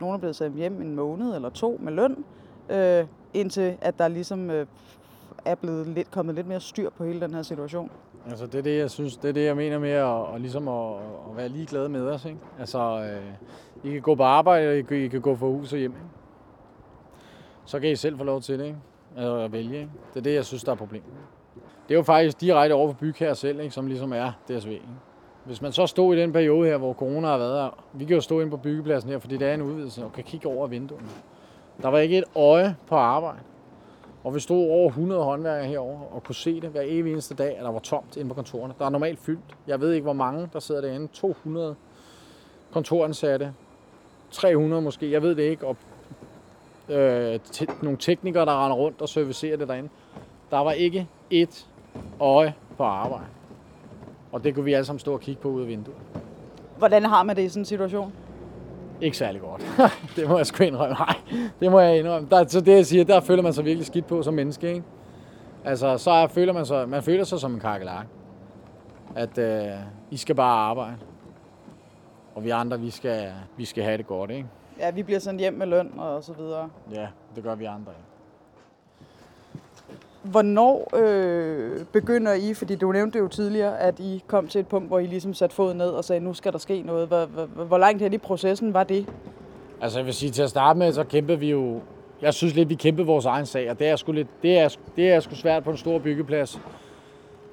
nogen 0.00 0.14
er 0.14 0.18
blevet 0.18 0.36
sendt 0.36 0.56
hjem 0.56 0.82
en 0.82 0.94
måned 0.94 1.34
eller 1.34 1.50
to 1.50 1.78
med 1.80 1.92
løn, 1.92 2.24
øh, 2.72 3.06
indtil 3.34 3.76
at 3.80 3.98
der 3.98 4.08
ligesom 4.08 4.50
øh, 4.50 4.66
er 5.44 5.54
blevet 5.54 5.86
lidt, 5.86 6.10
kommet 6.10 6.34
lidt 6.34 6.46
mere 6.46 6.60
styr 6.60 6.90
på 6.90 7.04
hele 7.04 7.20
den 7.20 7.34
her 7.34 7.42
situation. 7.42 7.90
Altså 8.30 8.46
det 8.46 8.54
er 8.54 8.62
det, 8.62 8.78
jeg 8.78 8.90
synes, 8.90 9.16
det 9.16 9.28
er 9.28 9.32
det, 9.32 9.44
jeg 9.44 9.56
mener 9.56 9.78
med 9.78 9.90
at, 9.90 10.04
og 10.04 10.40
ligesom 10.40 10.68
at, 10.68 10.94
at 11.30 11.36
være 11.36 11.48
ligeglad 11.48 11.88
med 11.88 12.08
os. 12.08 12.24
Ikke? 12.24 12.38
Altså, 12.58 12.78
øh, 12.78 13.90
I 13.90 13.92
kan 13.92 14.02
gå 14.02 14.14
på 14.14 14.22
arbejde, 14.22 14.68
og 14.68 14.76
I 14.76 14.82
kan, 14.82 14.96
I 14.96 15.08
kan 15.08 15.20
gå 15.20 15.36
fra 15.36 15.46
hus 15.46 15.72
og 15.72 15.78
hjem. 15.78 15.90
Ikke? 15.90 16.06
Så 17.64 17.80
kan 17.80 17.90
I 17.90 17.96
selv 17.96 18.18
få 18.18 18.24
lov 18.24 18.40
til 18.40 18.58
det, 18.58 18.64
ikke? 18.64 18.78
Altså, 19.16 19.36
at 19.36 19.52
vælge. 19.52 19.78
Ikke? 19.78 19.90
Det 20.14 20.20
er 20.20 20.22
det, 20.24 20.34
jeg 20.34 20.44
synes, 20.44 20.64
der 20.64 20.72
er 20.72 20.76
problemet. 20.76 21.10
Det 21.88 21.94
er 21.94 21.98
jo 21.98 22.02
faktisk 22.02 22.40
direkte 22.40 22.72
over 22.72 22.88
for 22.88 22.98
bygherre 22.98 23.34
selv, 23.34 23.60
ikke? 23.60 23.74
som 23.74 23.86
ligesom 23.86 24.12
er 24.12 24.32
DSV. 24.48 24.70
Ikke? 24.70 24.84
Hvis 25.44 25.62
man 25.62 25.72
så 25.72 25.86
stod 25.86 26.16
i 26.16 26.20
den 26.20 26.32
periode 26.32 26.68
her, 26.68 26.76
hvor 26.76 26.92
corona 26.92 27.26
har 27.26 27.38
været 27.38 27.62
her, 27.62 27.84
vi 27.92 28.04
kan 28.04 28.14
jo 28.14 28.20
stå 28.20 28.40
ind 28.40 28.50
på 28.50 28.56
byggepladsen 28.56 29.10
her, 29.10 29.18
fordi 29.18 29.36
det 29.36 29.48
er 29.48 29.54
en 29.54 29.62
udvidelse, 29.62 30.04
og 30.04 30.12
kan 30.12 30.24
kigge 30.24 30.48
over 30.48 30.66
vinduerne. 30.66 31.08
Der 31.82 31.88
var 31.88 31.98
ikke 31.98 32.18
et 32.18 32.24
øje 32.36 32.76
på 32.86 32.94
arbejde. 32.94 33.38
Og 34.24 34.34
vi 34.34 34.40
stod 34.40 34.70
over 34.70 34.88
100 34.88 35.22
håndværkere 35.22 35.68
herover 35.68 36.00
og 36.14 36.24
kunne 36.24 36.34
se 36.34 36.60
det 36.60 36.70
hver 36.70 36.82
evig 36.84 37.12
eneste 37.12 37.34
dag, 37.34 37.56
at 37.58 37.64
der 37.64 37.72
var 37.72 37.78
tomt 37.78 38.16
inde 38.16 38.28
på 38.28 38.34
kontorerne. 38.34 38.74
Der 38.78 38.84
er 38.84 38.90
normalt 38.90 39.18
fyldt. 39.18 39.56
Jeg 39.66 39.80
ved 39.80 39.92
ikke, 39.92 40.02
hvor 40.02 40.12
mange 40.12 40.48
der 40.52 40.60
sidder 40.60 40.80
derinde. 40.80 41.08
200 41.12 41.74
kontoransatte. 42.72 43.54
300 44.30 44.82
måske. 44.82 45.10
Jeg 45.10 45.22
ved 45.22 45.34
det 45.34 45.42
ikke. 45.42 45.66
Og 45.66 45.76
øh, 46.88 47.40
nogle 47.82 47.98
teknikere, 47.98 48.46
der 48.46 48.64
render 48.64 48.76
rundt 48.76 49.02
og 49.02 49.08
servicerer 49.08 49.56
det 49.56 49.68
derinde. 49.68 49.88
Der 50.50 50.58
var 50.58 50.72
ikke 50.72 51.08
et 51.30 51.66
øje 52.20 52.54
på 52.76 52.82
arbejde. 52.82 53.24
Og 54.32 54.44
det 54.44 54.54
kunne 54.54 54.64
vi 54.64 54.72
alle 54.72 54.84
sammen 54.84 54.98
stå 54.98 55.12
og 55.12 55.20
kigge 55.20 55.42
på 55.42 55.48
ud 55.48 55.60
af 55.62 55.68
vinduet. 55.68 55.96
Hvordan 56.78 57.04
har 57.04 57.22
man 57.22 57.36
det 57.36 57.42
i 57.42 57.48
sådan 57.48 57.60
en 57.60 57.64
situation? 57.64 58.12
Ikke 59.02 59.16
særlig 59.16 59.40
godt. 59.40 59.62
det 60.16 60.28
må 60.28 60.36
jeg 60.36 60.46
sgu 60.46 60.64
indrømme. 60.64 60.94
Nej, 60.94 61.16
det 61.60 61.70
må 61.70 61.80
jeg 61.80 61.98
indrømme. 61.98 62.28
Der, 62.30 62.46
så 62.46 62.60
det 62.60 62.72
jeg 62.76 62.86
siger, 62.86 63.04
der 63.04 63.20
føler 63.20 63.42
man 63.42 63.52
sig 63.52 63.64
virkelig 63.64 63.86
skidt 63.86 64.06
på 64.06 64.22
som 64.22 64.34
menneske. 64.34 64.68
Ikke? 64.68 64.82
Altså, 65.64 65.98
så 65.98 66.10
er, 66.10 66.26
føler 66.26 66.52
man 66.52 66.66
sig, 66.66 66.88
man 66.88 67.02
føler 67.02 67.24
sig 67.24 67.40
som 67.40 67.54
en 67.54 67.60
kakkelark. 67.60 68.06
At 69.16 69.38
øh, 69.38 69.70
I 70.10 70.16
skal 70.16 70.34
bare 70.34 70.58
arbejde. 70.58 70.96
Og 72.34 72.44
vi 72.44 72.50
andre, 72.50 72.80
vi 72.80 72.90
skal, 72.90 73.32
vi 73.56 73.64
skal 73.64 73.84
have 73.84 73.98
det 73.98 74.06
godt, 74.06 74.30
ikke? 74.30 74.46
Ja, 74.78 74.90
vi 74.90 75.02
bliver 75.02 75.20
sendt 75.20 75.40
hjem 75.40 75.54
med 75.54 75.66
løn 75.66 75.92
og 75.98 76.24
så 76.24 76.32
videre. 76.32 76.68
Ja, 76.92 77.06
det 77.36 77.42
gør 77.42 77.54
vi 77.54 77.64
andre, 77.64 77.92
ikke? 77.92 78.11
Hvornår 80.22 80.90
øh, 80.96 81.84
begynder 81.92 82.32
I, 82.32 82.54
fordi 82.54 82.74
du 82.74 82.92
nævnte 82.92 83.18
jo 83.18 83.28
tidligere, 83.28 83.80
at 83.80 84.00
I 84.00 84.22
kom 84.26 84.48
til 84.48 84.58
et 84.58 84.66
punkt, 84.66 84.88
hvor 84.88 84.98
I 84.98 85.06
ligesom 85.06 85.34
satte 85.34 85.56
foden 85.56 85.78
ned 85.78 85.88
og 85.88 86.04
sagde, 86.04 86.20
nu 86.20 86.34
skal 86.34 86.52
der 86.52 86.58
ske 86.58 86.82
noget. 86.82 87.08
Hvor, 87.08 87.24
hvor, 87.24 87.64
hvor 87.64 87.78
langt 87.78 88.02
hen 88.02 88.12
i 88.12 88.18
processen 88.18 88.74
var 88.74 88.84
det? 88.84 89.06
Altså 89.80 89.98
jeg 89.98 90.06
vil 90.06 90.14
sige, 90.14 90.30
til 90.30 90.42
at 90.42 90.50
starte 90.50 90.78
med, 90.78 90.92
så 90.92 91.04
kæmpede 91.04 91.38
vi 91.38 91.50
jo, 91.50 91.80
jeg 92.22 92.34
synes 92.34 92.54
lidt, 92.54 92.68
vi 92.68 92.74
kæmpede 92.74 93.06
vores 93.06 93.26
egen 93.26 93.46
sag, 93.46 93.70
og 93.70 93.78
det 93.78 93.88
er 93.88 93.96
sgu, 93.96 94.12
lidt, 94.12 94.28
det 94.42 94.58
er, 94.58 94.76
det 94.96 95.12
er 95.12 95.20
sgu 95.20 95.34
svært 95.34 95.64
på 95.64 95.70
en 95.70 95.76
stor 95.76 95.98
byggeplads, 95.98 96.60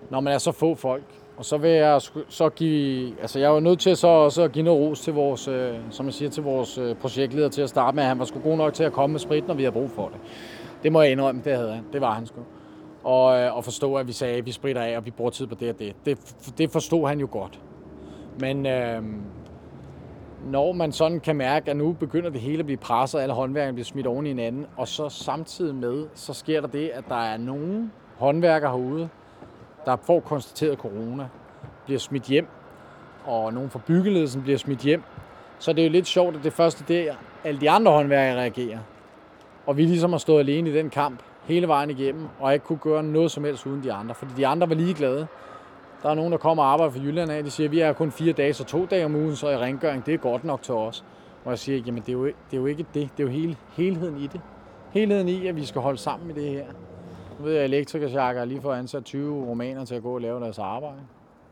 når 0.10 0.20
man 0.20 0.34
er 0.34 0.38
så 0.38 0.52
få 0.52 0.76
folk. 0.76 1.04
Og 1.38 1.46
så 1.46 1.58
vil 1.58 1.72
jeg 1.72 2.02
så 2.30 2.50
give, 2.50 3.14
altså 3.22 3.40
jeg 3.40 3.54
var 3.54 3.60
nødt 3.60 3.80
til 3.80 3.98
så 3.98 4.08
også 4.08 4.42
at 4.42 4.52
give 4.52 4.66
noget 4.66 4.80
ros 4.82 5.02
til 5.02 5.14
vores, 5.14 5.48
øh, 5.48 5.76
som 5.90 6.06
jeg 6.06 6.14
siger, 6.14 6.30
til 6.30 6.44
vores 6.44 6.78
øh, 6.78 6.96
projektleder 6.96 7.50
til 7.50 7.62
at 7.62 7.70
starte 7.70 7.96
med, 7.96 8.04
at 8.04 8.10
han 8.10 8.20
var 8.20 8.26
sgu 8.26 8.40
god 8.40 8.58
nok 8.58 8.74
til 8.74 8.84
at 8.84 8.94
komme 8.94 9.12
med 9.12 9.20
sprit, 9.20 9.48
når 9.48 9.54
vi 9.54 9.64
har 9.64 9.72
brug 9.72 9.90
for 9.90 10.06
det. 10.08 10.18
Det 10.84 10.92
må 10.92 11.02
jeg 11.02 11.12
indrømme, 11.12 11.42
det 11.46 11.56
havde 11.56 11.72
han. 11.72 11.84
Det 11.94 12.02
var 12.02 12.14
han 12.14 12.26
sgu 12.26 12.40
øh, 12.40 12.59
og 13.10 13.39
øh, 13.39 13.56
og 13.56 13.63
forstå, 13.63 13.96
at 13.96 14.08
vi 14.08 14.12
sagde, 14.12 14.38
at 14.38 14.46
vi 14.46 14.51
spritter 14.51 14.82
af, 14.82 14.98
og 14.98 15.06
vi 15.06 15.12
bruger 15.12 15.32
tid 15.32 15.48
på 15.48 15.56
det 15.56 15.70
og 15.70 15.80
det. 15.80 15.96
Det, 16.06 16.36
det 16.58 16.72
forstod 16.72 17.08
han 17.08 17.20
jo 17.20 17.28
godt. 17.32 17.60
Men 18.39 18.66
øh, 18.66 19.04
når 20.46 20.72
man 20.72 20.92
sådan 20.92 21.20
kan 21.20 21.36
mærke, 21.36 21.72
at 21.72 21.78
nu 21.78 21.94
begynder 21.94 22.30
det 22.30 22.42
hele 22.42 22.60
at 22.60 22.66
blive 22.66 22.78
presset, 22.78 23.20
alle 23.20 23.34
håndværkerne 23.34 23.74
bliver 23.74 23.86
smidt 23.86 24.08
oven 24.08 24.25
i 24.25 24.30
hinanden, 24.30 24.66
og 24.78 24.88
så 24.88 25.10
samtidig 25.10 25.75
med, 25.75 26.08
så 26.13 26.34
sker 26.34 26.62
der 26.62 26.68
det, 26.68 26.89
at 26.89 27.04
der 27.10 27.16
er 27.16 27.38
nogle 27.38 27.89
håndværkere 28.18 28.72
herude, 28.72 29.10
der 29.86 29.96
får 29.96 30.20
konstateret 30.20 30.78
corona, 30.78 31.28
bliver 31.86 32.00
smidt 32.00 32.24
hjem, 32.24 32.48
og 33.25 33.54
nogen 33.54 33.70
fra 33.70 33.80
byggeledelsen 33.88 34.42
bliver 34.42 34.58
smidt 34.58 34.80
hjem. 34.80 35.04
Så 35.60 35.74
det 35.74 35.82
er 35.82 35.86
jo 35.86 35.92
lidt 35.92 36.08
sjovt, 36.08 36.36
at 36.36 36.44
det 36.44 36.54
første 36.54 36.84
det 36.88 37.10
er, 37.10 37.16
alle 37.44 37.62
de 37.62 37.70
andre 37.70 37.92
håndværkere 37.92 38.39
reagerer. 38.39 38.80
Og 39.66 39.78
vi 39.78 39.86
ligesom 39.86 40.12
har 40.12 40.18
stået 40.18 40.39
alene 40.39 40.70
i 40.70 40.74
den 40.74 40.89
kamp, 40.89 41.20
hele 41.50 41.68
vejen 41.68 41.89
igennem, 41.89 42.27
og 42.39 42.53
ikke 42.53 42.65
kunne 42.65 42.79
gøre 42.79 43.03
noget 43.03 43.32
som 43.32 43.44
helst 43.44 43.65
uden 43.65 43.84
de 43.84 43.94
andre, 43.94 44.15
fordi 44.15 44.32
de 44.38 44.48
andre 44.48 44.70
var 44.70 44.75
ligeglade. 44.75 45.27
Der 46.03 46.10
er 46.10 46.13
nogen, 46.13 46.32
der 46.32 46.38
kommer 46.38 46.63
og 46.63 46.72
arbejder 46.72 46.91
for 46.91 47.00
Jylland 47.00 47.32
af, 47.32 47.44
de 47.44 47.51
siger, 47.51 47.68
at 47.68 47.72
vi 47.72 47.79
er 47.79 47.94
kun 47.94 48.12
fire 48.12 48.34
dage, 48.34 48.53
så 48.53 48.63
to 48.63 48.86
dage 48.86 49.06
om 49.06 49.15
ugen, 49.15 49.36
så 49.36 49.50
i 49.50 49.58
rengøring, 49.58 50.06
det 50.06 50.13
er 50.13 50.18
godt 50.18 50.44
nok 50.44 50.62
til 50.62 50.74
os. 50.74 51.06
Og 51.46 51.51
jeg 51.51 51.60
siger, 51.60 51.77
jamen 51.77 52.01
det 52.01 52.10
er 52.10 52.13
jo, 52.13 52.25
det 52.25 52.34
er 52.51 52.58
jo 52.58 52.65
ikke 52.65 52.86
det, 52.94 53.10
det 53.18 53.24
er 53.24 53.27
jo 53.27 53.29
hele, 53.29 53.58
helheden 53.77 54.18
i 54.18 54.27
det. 54.27 54.41
Helheden 54.91 55.27
i, 55.27 55.48
at 55.48 55.56
vi 55.56 55.65
skal 55.65 55.82
holde 55.82 55.98
sammen 55.98 56.29
i 56.29 56.34
det 56.34 56.50
her. 56.50 56.65
Nu 57.39 57.46
ved 57.46 57.53
jeg, 57.53 57.63
at 57.63 57.70
elektrikersjakker 57.70 58.46
lige 58.46 58.62
for 58.62 58.74
ansat 58.74 59.06
20 59.06 59.46
romaner 59.46 59.86
til 59.86 59.96
at 59.96 60.03
gå 60.03 60.13
og 60.13 60.22
lave 60.22 60.39
deres 60.39 60.60
arbejde. 60.60 61.01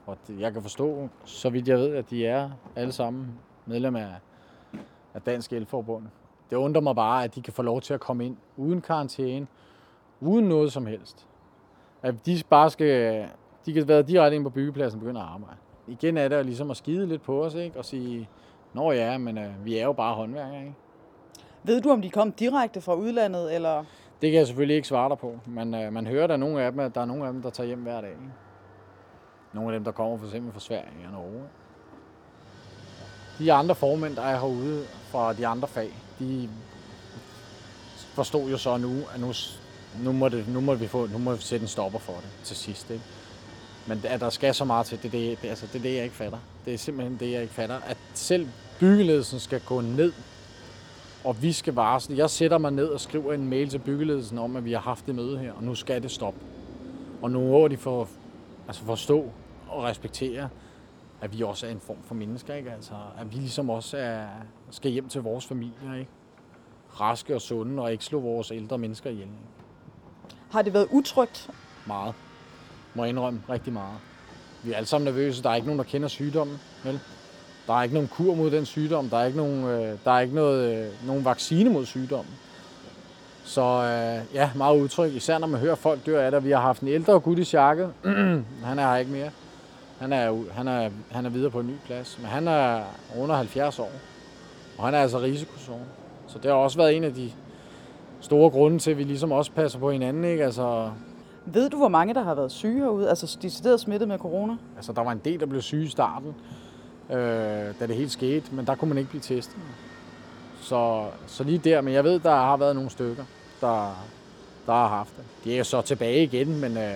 Og 0.05 0.17
jeg 0.39 0.53
kan 0.53 0.61
forstå, 0.61 1.09
så 1.25 1.49
vidt 1.49 1.67
jeg 1.67 1.77
ved, 1.77 1.95
at 1.95 2.09
de 2.09 2.25
er 2.25 2.49
alle 2.75 2.91
sammen 2.91 3.27
medlem 3.65 3.95
af, 3.95 4.07
af 5.13 5.21
Dansk 5.21 5.53
Elforbund. 5.53 6.03
Det 6.49 6.55
undrer 6.55 6.81
mig 6.81 6.95
bare, 6.95 7.23
at 7.23 7.35
de 7.35 7.41
kan 7.41 7.53
få 7.53 7.61
lov 7.61 7.81
til 7.81 7.93
at 7.93 7.99
komme 7.99 8.25
ind 8.25 8.37
uden 8.57 8.81
karantæne, 8.81 9.47
uden 10.21 10.45
noget 10.45 10.71
som 10.71 10.85
helst. 10.85 11.27
At 12.03 12.25
de 12.25 12.41
bare 12.49 12.69
skal, 12.69 13.25
de 13.65 13.73
kan 13.73 13.87
være 13.87 14.01
direkte 14.01 14.35
ind 14.35 14.43
på 14.43 14.49
byggepladsen 14.49 14.97
og 14.97 15.01
begynde 15.01 15.19
at 15.19 15.27
arbejde. 15.27 15.57
Igen 15.87 16.17
er 16.17 16.27
det 16.27 16.45
ligesom 16.45 16.71
at 16.71 16.77
skide 16.77 17.07
lidt 17.07 17.21
på 17.21 17.43
os, 17.43 17.53
ikke? 17.53 17.79
Og 17.79 17.85
sige, 17.85 18.29
nå 18.73 18.91
ja, 18.91 19.17
men 19.17 19.37
øh, 19.37 19.65
vi 19.65 19.77
er 19.77 19.83
jo 19.83 19.93
bare 19.93 20.15
håndværkere, 20.15 20.59
ikke? 20.59 20.75
Ved 21.63 21.81
du, 21.81 21.91
om 21.91 22.01
de 22.01 22.09
kom 22.09 22.31
direkte 22.31 22.81
fra 22.81 22.95
udlandet, 22.95 23.55
eller? 23.55 23.83
Det 24.21 24.31
kan 24.31 24.39
jeg 24.39 24.47
selvfølgelig 24.47 24.75
ikke 24.75 24.87
svare 24.87 25.09
dig 25.09 25.17
på, 25.17 25.39
men 25.45 25.73
øh, 25.75 25.93
man 25.93 26.07
hører, 26.07 26.27
der 26.27 26.33
er 26.33 26.37
nogle 26.37 26.61
af 26.61 26.71
dem, 26.71 26.79
at 26.79 26.95
der 26.95 27.01
er 27.01 27.05
nogle 27.05 27.27
af 27.27 27.33
dem, 27.33 27.41
der 27.41 27.49
tager 27.49 27.67
hjem 27.67 27.79
hver 27.79 28.01
dag. 28.01 28.09
Ikke? 28.09 28.21
Nogle 29.53 29.73
af 29.73 29.79
dem, 29.79 29.83
der 29.83 29.91
kommer 29.91 30.17
for 30.17 30.25
eksempel 30.25 30.53
fra 30.53 30.59
Sverige 30.59 31.05
og 31.05 31.11
Norge. 31.11 31.43
De 33.39 33.53
andre 33.53 33.75
formænd, 33.75 34.15
der 34.15 34.21
er 34.21 34.39
herude 34.39 34.83
fra 35.11 35.33
de 35.33 35.47
andre 35.47 35.67
fag, 35.67 35.89
de 36.19 36.49
forstod 37.93 38.49
jo 38.49 38.57
så 38.57 38.77
nu, 38.77 38.93
at 39.13 39.19
nu, 39.19 39.27
nu, 40.03 40.11
må, 40.11 40.29
det, 40.29 40.47
nu, 40.47 40.61
må 40.61 40.75
vi 40.75 40.87
få, 40.87 41.07
nu 41.07 41.17
må 41.17 41.35
vi 41.35 41.41
sætte 41.41 41.63
en 41.63 41.67
stopper 41.67 41.99
for 41.99 42.13
det 42.13 42.29
til 42.43 42.55
sidst. 42.55 42.89
Ikke? 42.89 43.03
Men 43.87 44.01
at 44.03 44.19
der 44.19 44.29
skal 44.29 44.53
så 44.53 44.65
meget 44.65 44.85
til, 44.85 45.03
det, 45.03 45.11
det, 45.11 45.41
det, 45.41 45.47
altså, 45.47 45.67
det 45.73 45.79
er 45.79 45.83
det, 45.83 45.95
jeg 45.95 46.03
ikke 46.03 46.15
fatter. 46.15 46.37
Det 46.65 46.73
er 46.73 46.77
simpelthen 46.77 47.17
det, 47.19 47.31
jeg 47.31 47.41
ikke 47.41 47.53
fatter. 47.53 47.79
At 47.85 47.97
selv 48.13 48.47
byggeledelsen 48.79 49.39
skal 49.39 49.61
gå 49.65 49.81
ned, 49.81 50.13
og 51.23 51.41
vi 51.41 51.51
skal 51.51 51.73
varsle. 51.73 52.17
Jeg 52.17 52.29
sætter 52.29 52.57
mig 52.57 52.71
ned 52.71 52.87
og 52.87 52.99
skriver 52.99 53.33
en 53.33 53.49
mail 53.49 53.69
til 53.69 53.79
byggeledelsen 53.79 54.37
om, 54.37 54.55
at 54.55 54.65
vi 54.65 54.71
har 54.71 54.79
haft 54.79 55.05
det 55.05 55.15
møde 55.15 55.37
her, 55.39 55.53
og 55.53 55.63
nu 55.63 55.75
skal 55.75 56.03
det 56.03 56.11
stoppe. 56.11 56.39
Og 57.21 57.31
nu 57.31 57.39
må 57.39 57.67
de 57.67 57.77
for, 57.77 58.07
altså 58.67 58.83
forstå 58.83 59.31
og 59.67 59.83
respektere, 59.83 60.49
at 61.21 61.37
vi 61.37 61.43
også 61.43 61.67
er 61.67 61.71
en 61.71 61.79
form 61.79 61.97
for 62.03 62.15
mennesker, 62.15 62.53
ikke? 62.53 62.71
Altså, 62.71 62.93
at 63.19 63.31
vi 63.31 63.35
ligesom 63.35 63.69
også 63.69 63.97
er, 63.97 64.27
skal 64.69 64.91
hjem 64.91 65.09
til 65.09 65.21
vores 65.21 65.45
familier, 65.45 65.93
ikke? 65.99 66.11
Raske 66.99 67.35
og 67.35 67.41
sunde, 67.41 67.83
og 67.83 67.91
ikke 67.91 68.03
slå 68.03 68.19
vores 68.19 68.51
ældre 68.51 68.77
mennesker 68.77 69.09
ihjel. 69.09 69.27
Ikke? 69.27 69.56
Har 70.51 70.61
det 70.61 70.73
været 70.73 70.87
utrygt? 70.91 71.49
Meget. 71.85 72.13
Må 72.93 73.03
jeg 73.03 73.09
indrømme 73.09 73.41
rigtig 73.49 73.73
meget. 73.73 73.97
Vi 74.63 74.71
er 74.71 74.77
alle 74.77 74.87
sammen 74.87 75.05
nervøse. 75.05 75.43
Der 75.43 75.49
er 75.49 75.55
ikke 75.55 75.67
nogen, 75.67 75.79
der 75.79 75.85
kender 75.85 76.07
sygdommen. 76.07 76.59
Vel? 76.83 76.99
Der 77.67 77.73
er 77.73 77.83
ikke 77.83 77.93
nogen 77.93 78.09
kur 78.09 78.35
mod 78.35 78.51
den 78.51 78.65
sygdom. 78.65 79.09
Der 79.09 79.17
er 79.17 79.25
ikke 79.25 79.37
nogen, 79.37 79.63
øh, 79.63 79.97
der 80.05 80.11
er 80.11 80.19
ikke 80.19 80.35
noget, 80.35 80.77
øh, 80.77 81.07
nogen 81.07 81.25
vaccine 81.25 81.69
mod 81.69 81.85
sygdommen. 81.85 82.33
Så 83.43 83.61
øh, 83.61 84.35
ja, 84.35 84.49
meget 84.55 84.79
udtryk. 84.79 85.13
Især 85.13 85.37
når 85.37 85.47
man 85.47 85.59
hører 85.59 85.75
folk 85.75 86.05
dør 86.05 86.25
af 86.25 86.31
det. 86.31 86.43
Vi 86.43 86.51
har 86.51 86.61
haft 86.61 86.81
en 86.81 86.87
ældre 86.87 87.19
gut 87.19 87.39
i 87.39 87.43
sjakket. 87.43 87.93
han 88.69 88.79
er 88.79 88.89
her 88.89 88.95
ikke 88.95 89.11
mere. 89.11 89.29
Han 89.99 90.13
er, 90.13 90.43
han, 90.51 90.67
er, 90.67 90.89
han 91.11 91.25
er 91.25 91.29
videre 91.29 91.51
på 91.51 91.59
en 91.59 91.67
ny 91.67 91.75
plads. 91.85 92.17
Men 92.21 92.27
han 92.27 92.47
er 92.47 92.83
under 93.17 93.35
70 93.35 93.79
år. 93.79 93.91
Og 94.77 94.85
han 94.85 94.93
er 94.93 94.99
altså 94.99 95.19
risikozone. 95.19 95.85
Så 96.27 96.39
det 96.39 96.51
har 96.51 96.57
også 96.57 96.77
været 96.77 96.95
en 96.95 97.03
af 97.03 97.13
de 97.13 97.31
store 98.21 98.49
grunde 98.49 98.79
til, 98.79 98.91
at 98.91 98.97
vi 98.97 99.03
ligesom 99.03 99.31
også 99.31 99.51
passer 99.51 99.79
på 99.79 99.91
hinanden. 99.91 100.23
Ikke? 100.23 100.45
Altså, 100.45 100.91
Ved 101.45 101.69
du, 101.69 101.77
hvor 101.77 101.87
mange 101.87 102.13
der 102.13 102.23
har 102.23 102.35
været 102.35 102.51
syge 102.51 102.79
herude? 102.79 103.09
Altså 103.09 103.37
decideret 103.41 103.79
smittet 103.79 104.07
med 104.07 104.17
corona? 104.17 104.53
altså, 104.75 104.91
der 104.93 105.01
var 105.03 105.11
en 105.11 105.21
del, 105.25 105.39
der 105.39 105.45
blev 105.45 105.61
syge 105.61 105.83
i 105.85 105.87
starten, 105.89 106.35
øh, 107.09 107.17
da 107.79 107.87
det 107.87 107.95
helt 107.95 108.11
skete, 108.11 108.55
men 108.55 108.67
der 108.67 108.75
kunne 108.75 108.89
man 108.89 108.97
ikke 108.97 109.09
blive 109.09 109.21
testet. 109.21 109.55
Så, 110.61 111.05
så 111.27 111.43
lige 111.43 111.57
der, 111.57 111.81
men 111.81 111.93
jeg 111.93 112.03
ved, 112.03 112.19
der 112.19 112.35
har 112.35 112.57
været 112.57 112.75
nogle 112.75 112.89
stykker, 112.89 113.23
der, 113.61 114.05
der 114.65 114.73
har 114.73 114.87
haft 114.87 115.17
det. 115.17 115.23
De 115.43 115.53
er 115.53 115.57
jo 115.57 115.63
så 115.63 115.81
tilbage 115.81 116.23
igen, 116.23 116.59
men 116.61 116.77
øh, 116.77 116.93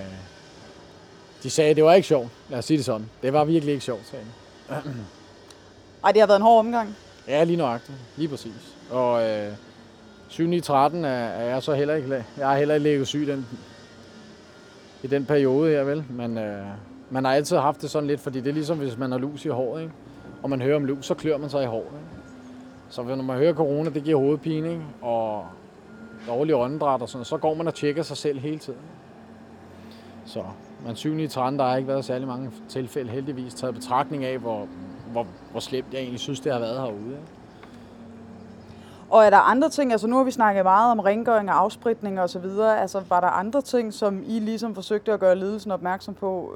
de 1.43 1.49
sagde, 1.49 1.69
at 1.69 1.75
det 1.75 1.83
var 1.83 1.93
ikke 1.93 2.07
sjovt. 2.07 2.29
Lad 2.49 2.59
os 2.59 2.65
sige 2.65 2.77
det 2.77 2.85
sådan. 2.85 3.09
Det 3.21 3.33
var 3.33 3.45
virkelig 3.45 3.71
ikke 3.73 3.85
sjovt, 3.85 4.07
sagde 4.07 4.25
de. 4.25 4.31
Ej, 6.03 6.11
det 6.11 6.21
har 6.21 6.27
været 6.27 6.37
en 6.39 6.43
hård 6.43 6.59
omgang. 6.59 6.95
Ja, 7.27 7.43
lige 7.43 7.57
nøjagtigt. 7.57 7.97
Lige 8.17 8.29
præcis. 8.29 8.75
Og 8.91 9.29
øh, 9.29 9.53
7 10.31 10.51
i 10.51 10.59
13 10.59 11.05
er, 11.05 11.09
er 11.09 11.49
jeg 11.53 11.63
så 11.63 11.73
heller 11.73 11.95
ikke, 11.95 12.25
jeg 12.37 12.47
har 12.47 12.57
heller 12.57 12.75
ikke 12.75 12.89
ligget 12.89 13.07
syg 13.07 13.27
den, 13.27 13.47
i 15.03 15.07
den 15.07 15.25
periode 15.25 15.69
her, 15.69 15.83
vel? 15.83 16.05
Men 16.09 16.37
øh, 16.37 16.65
man 17.09 17.25
har 17.25 17.33
altid 17.33 17.57
haft 17.57 17.81
det 17.81 17.89
sådan 17.89 18.07
lidt, 18.07 18.19
fordi 18.19 18.39
det 18.39 18.47
er 18.47 18.53
ligesom, 18.53 18.77
hvis 18.77 18.97
man 18.97 19.11
har 19.11 19.19
lus 19.19 19.45
i 19.45 19.47
håret, 19.47 19.81
ikke? 19.81 19.93
Og 20.43 20.49
man 20.49 20.61
hører 20.61 20.75
om 20.75 20.85
lus, 20.85 21.05
så 21.05 21.13
klør 21.13 21.37
man 21.37 21.49
sig 21.49 21.63
i 21.63 21.65
håret, 21.65 21.85
ikke? 21.85 22.21
Så 22.89 23.03
når 23.03 23.15
man 23.15 23.37
hører 23.37 23.53
corona, 23.53 23.89
det 23.89 24.03
giver 24.03 24.19
hovedpine, 24.19 24.69
ikke? 24.69 24.83
Og 25.01 25.45
dårlig 26.27 26.55
åndedræt 26.55 27.01
og 27.01 27.09
sådan 27.09 27.25
så 27.25 27.37
går 27.37 27.53
man 27.53 27.67
og 27.67 27.73
tjekker 27.73 28.03
sig 28.03 28.17
selv 28.17 28.39
hele 28.39 28.59
tiden. 28.59 28.79
Så, 30.25 30.43
men 30.85 30.95
7 30.95 31.19
i 31.19 31.27
13, 31.27 31.59
der 31.59 31.65
har 31.65 31.77
ikke 31.77 31.87
været 31.87 32.05
særlig 32.05 32.27
mange 32.27 32.51
tilfælde, 32.69 33.11
heldigvis, 33.11 33.53
taget 33.53 33.75
betragtning 33.75 34.25
af, 34.25 34.37
hvor, 34.37 34.67
hvor, 35.11 35.27
hvor 35.51 35.59
slemt 35.59 35.87
jeg 35.93 35.99
egentlig 35.99 36.19
synes, 36.19 36.39
det 36.39 36.51
har 36.51 36.59
været 36.59 36.77
herude. 36.77 37.05
Ikke? 37.05 37.40
Og 39.11 39.25
er 39.25 39.29
der 39.29 39.37
andre 39.37 39.69
ting, 39.69 39.91
altså 39.91 40.07
nu 40.07 40.17
har 40.17 40.23
vi 40.23 40.31
snakket 40.31 40.63
meget 40.63 40.91
om 40.91 40.99
rengøring 40.99 41.49
og 41.49 41.59
afspritning 41.59 42.21
og 42.21 42.29
så 42.29 42.39
videre, 42.39 42.81
altså 42.81 43.01
var 43.09 43.19
der 43.19 43.27
andre 43.27 43.61
ting, 43.61 43.93
som 43.93 44.23
I 44.27 44.39
ligesom 44.39 44.75
forsøgte 44.75 45.13
at 45.13 45.19
gøre 45.19 45.35
ledelsen 45.35 45.71
opmærksom 45.71 46.13
på, 46.13 46.53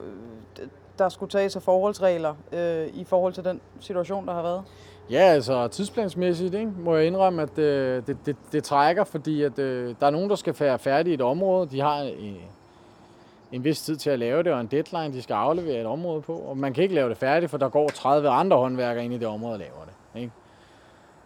øh, 0.60 0.68
der 1.00 1.10
skulle 1.10 1.30
tages 1.30 1.56
af 1.56 1.62
forholdsregler 1.62 2.34
øh, 2.52 2.88
i 2.88 3.04
forhold 3.04 3.34
til 3.34 3.44
den 3.44 3.62
situation, 3.80 4.28
der 4.28 4.34
har 4.34 4.41
været? 4.41 4.63
Ja, 5.10 5.20
altså 5.20 5.68
tidsplansmæssigt 5.68 6.54
ikke, 6.54 6.72
må 6.80 6.96
jeg 6.96 7.08
indrømme, 7.08 7.41
at 7.41 7.60
øh, 7.60 8.04
det, 8.08 8.18
det, 8.26 8.36
det 8.52 8.63
trækker, 8.63 9.04
fordi 9.04 9.44
at, 9.44 9.60
øh, 9.60 9.96
der 10.00 10.08
er 10.08 10.12
nogen, 10.12 10.30
der 10.30 10.36
skal 10.36 10.56
være 10.60 10.80
færdige 10.80 11.12
i 11.12 11.15
et 11.15 11.22
område. 11.22 11.70
De 11.72 11.82
har 11.82 12.04
øh, 12.04 12.34
en 13.52 13.63
vis 13.63 13.82
tid 13.82 13.96
til 13.96 14.10
at 14.10 14.20
lave 14.20 14.44
det, 14.44 14.54
og 14.54 14.62
en 14.62 14.68
deadline, 14.68 15.13
de 15.13 15.22
skal 15.22 15.34
aflevere 15.34 15.80
et 15.80 15.86
område 15.86 16.22
på. 16.22 16.34
Og 16.34 16.58
man 16.58 16.74
kan 16.74 16.84
ikke 16.84 16.96
lave 16.96 17.10
det 17.10 17.18
færdigt, 17.18 17.52
for 17.52 17.58
der 17.58 17.70
går 17.70 17.89
30 17.89 18.30
andre 18.30 18.58
håndværkere 18.58 19.06
ind 19.06 19.13
i 19.13 19.18
det 19.18 19.28
område 19.28 19.54
og 19.54 19.60
laver 19.60 19.86
det. 19.86 20.22
Ikke? 20.22 20.32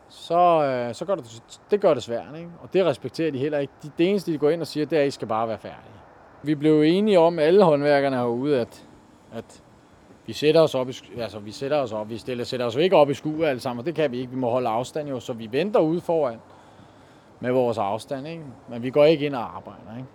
Så, 0.10 0.64
øh, 0.64 0.96
så 0.96 1.06
gør 1.06 1.16
det, 1.16 1.44
det 1.72 1.82
gør 1.82 1.94
det 1.94 2.04
svært, 2.04 2.36
ikke? 2.36 2.50
og 2.62 2.74
det 2.74 2.86
respekterer 2.86 3.32
de 3.32 3.38
heller 3.38 3.60
ikke. 3.60 3.74
De, 3.84 3.92
det 3.98 4.10
eneste, 4.10 4.32
de 4.32 4.38
går 4.38 4.50
ind 4.50 4.62
og 4.62 4.68
siger, 4.68 4.86
det 4.86 4.98
er, 4.98 5.02
at 5.02 5.08
I 5.08 5.12
skal 5.12 5.28
bare 5.28 5.48
være 5.48 5.58
færdige. 5.58 6.00
Vi 6.44 6.56
blev 6.56 6.82
enige 6.82 7.20
om, 7.20 7.40
alle 7.40 7.64
håndværkerne 7.64 8.16
herude, 8.16 8.62
at, 8.62 8.88
at 9.34 9.64
vi 10.26 10.34
sætter 10.34 10.62
os 10.62 10.76
op, 10.76 10.90
i, 10.90 10.94
altså 11.18 11.40
vi 11.40 11.52
sætter 11.52 11.78
os 11.78 11.92
op, 11.92 12.10
vi 12.10 12.18
stiller, 12.18 12.44
sætter 12.44 12.66
os 12.66 12.76
ikke 12.76 12.96
op 12.96 13.10
i 13.10 13.14
skue 13.14 13.48
alle 13.48 13.60
sammen, 13.60 13.80
og 13.80 13.86
det 13.86 13.96
kan 13.96 14.12
vi 14.12 14.18
ikke, 14.18 14.32
vi 14.32 14.38
må 14.38 14.50
holde 14.50 14.70
afstand 14.70 15.10
jo, 15.10 15.20
så 15.20 15.34
vi 15.34 15.50
venter 15.52 15.80
ude 15.80 16.02
foran 16.02 16.40
med 17.40 17.52
vores 17.52 17.78
afstand, 17.78 18.28
ikke? 18.28 18.44
men 18.70 18.84
vi 18.84 18.90
går 18.90 19.06
ikke 19.06 19.26
ind 19.26 19.36
og 19.36 19.56
arbejder. 19.56 19.98
Ikke? 19.98 20.10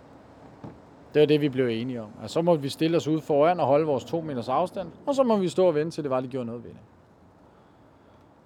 Det 1.13 1.19
var 1.19 1.25
det, 1.25 1.41
vi 1.41 1.49
blev 1.49 1.67
enige 1.67 2.01
om. 2.01 2.09
Altså, 2.21 2.33
så 2.33 2.41
må 2.41 2.55
vi 2.55 2.69
stille 2.69 2.97
os 2.97 3.07
ude 3.07 3.21
foran 3.21 3.59
og 3.59 3.67
holde 3.67 3.85
vores 3.85 4.03
to 4.03 4.21
meters 4.21 4.49
afstand, 4.49 4.91
og 5.05 5.15
så 5.15 5.23
må 5.23 5.37
vi 5.37 5.47
stå 5.47 5.67
og 5.67 5.75
vente 5.75 5.91
til 5.91 6.03
det 6.03 6.11
var, 6.11 6.21
de 6.21 6.27
gjorde 6.27 6.45
noget 6.45 6.63
ved 6.63 6.69
det. 6.69 6.79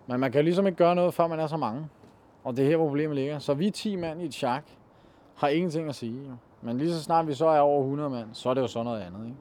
Men 0.10 0.20
man 0.20 0.32
kan 0.32 0.44
ligesom 0.44 0.68
ikke 0.68 0.78
gøre 0.78 0.96
noget, 0.96 1.14
før 1.14 1.28
man 1.28 1.40
er 1.40 1.48
så 1.48 1.58
mange. 1.58 1.88
Og 2.44 2.58
det 2.58 2.66
er 2.66 2.70
her, 2.70 2.78
hvor 2.78 2.86
problemet 2.86 3.16
ligger. 3.16 3.40
Så 3.40 3.54
vi 3.54 3.68
er 3.68 3.72
10 3.72 3.96
mand 3.96 4.22
i 4.22 4.26
et 4.26 4.34
chak, 4.34 4.64
har 5.36 5.48
ingenting 5.48 5.90
at 5.90 5.96
sige. 5.96 6.22
Men 6.62 6.78
lige 6.78 6.94
så 6.94 7.04
snart 7.04 7.28
vi 7.28 7.34
så 7.34 7.48
er 7.48 7.60
over 7.60 7.82
100 7.82 8.10
mand, 8.10 8.28
så 8.34 8.50
er 8.50 8.54
det 8.54 8.62
jo 8.62 8.68
sådan 8.68 8.86
noget 8.86 9.02
andet. 9.02 9.26
Ikke? 9.26 9.38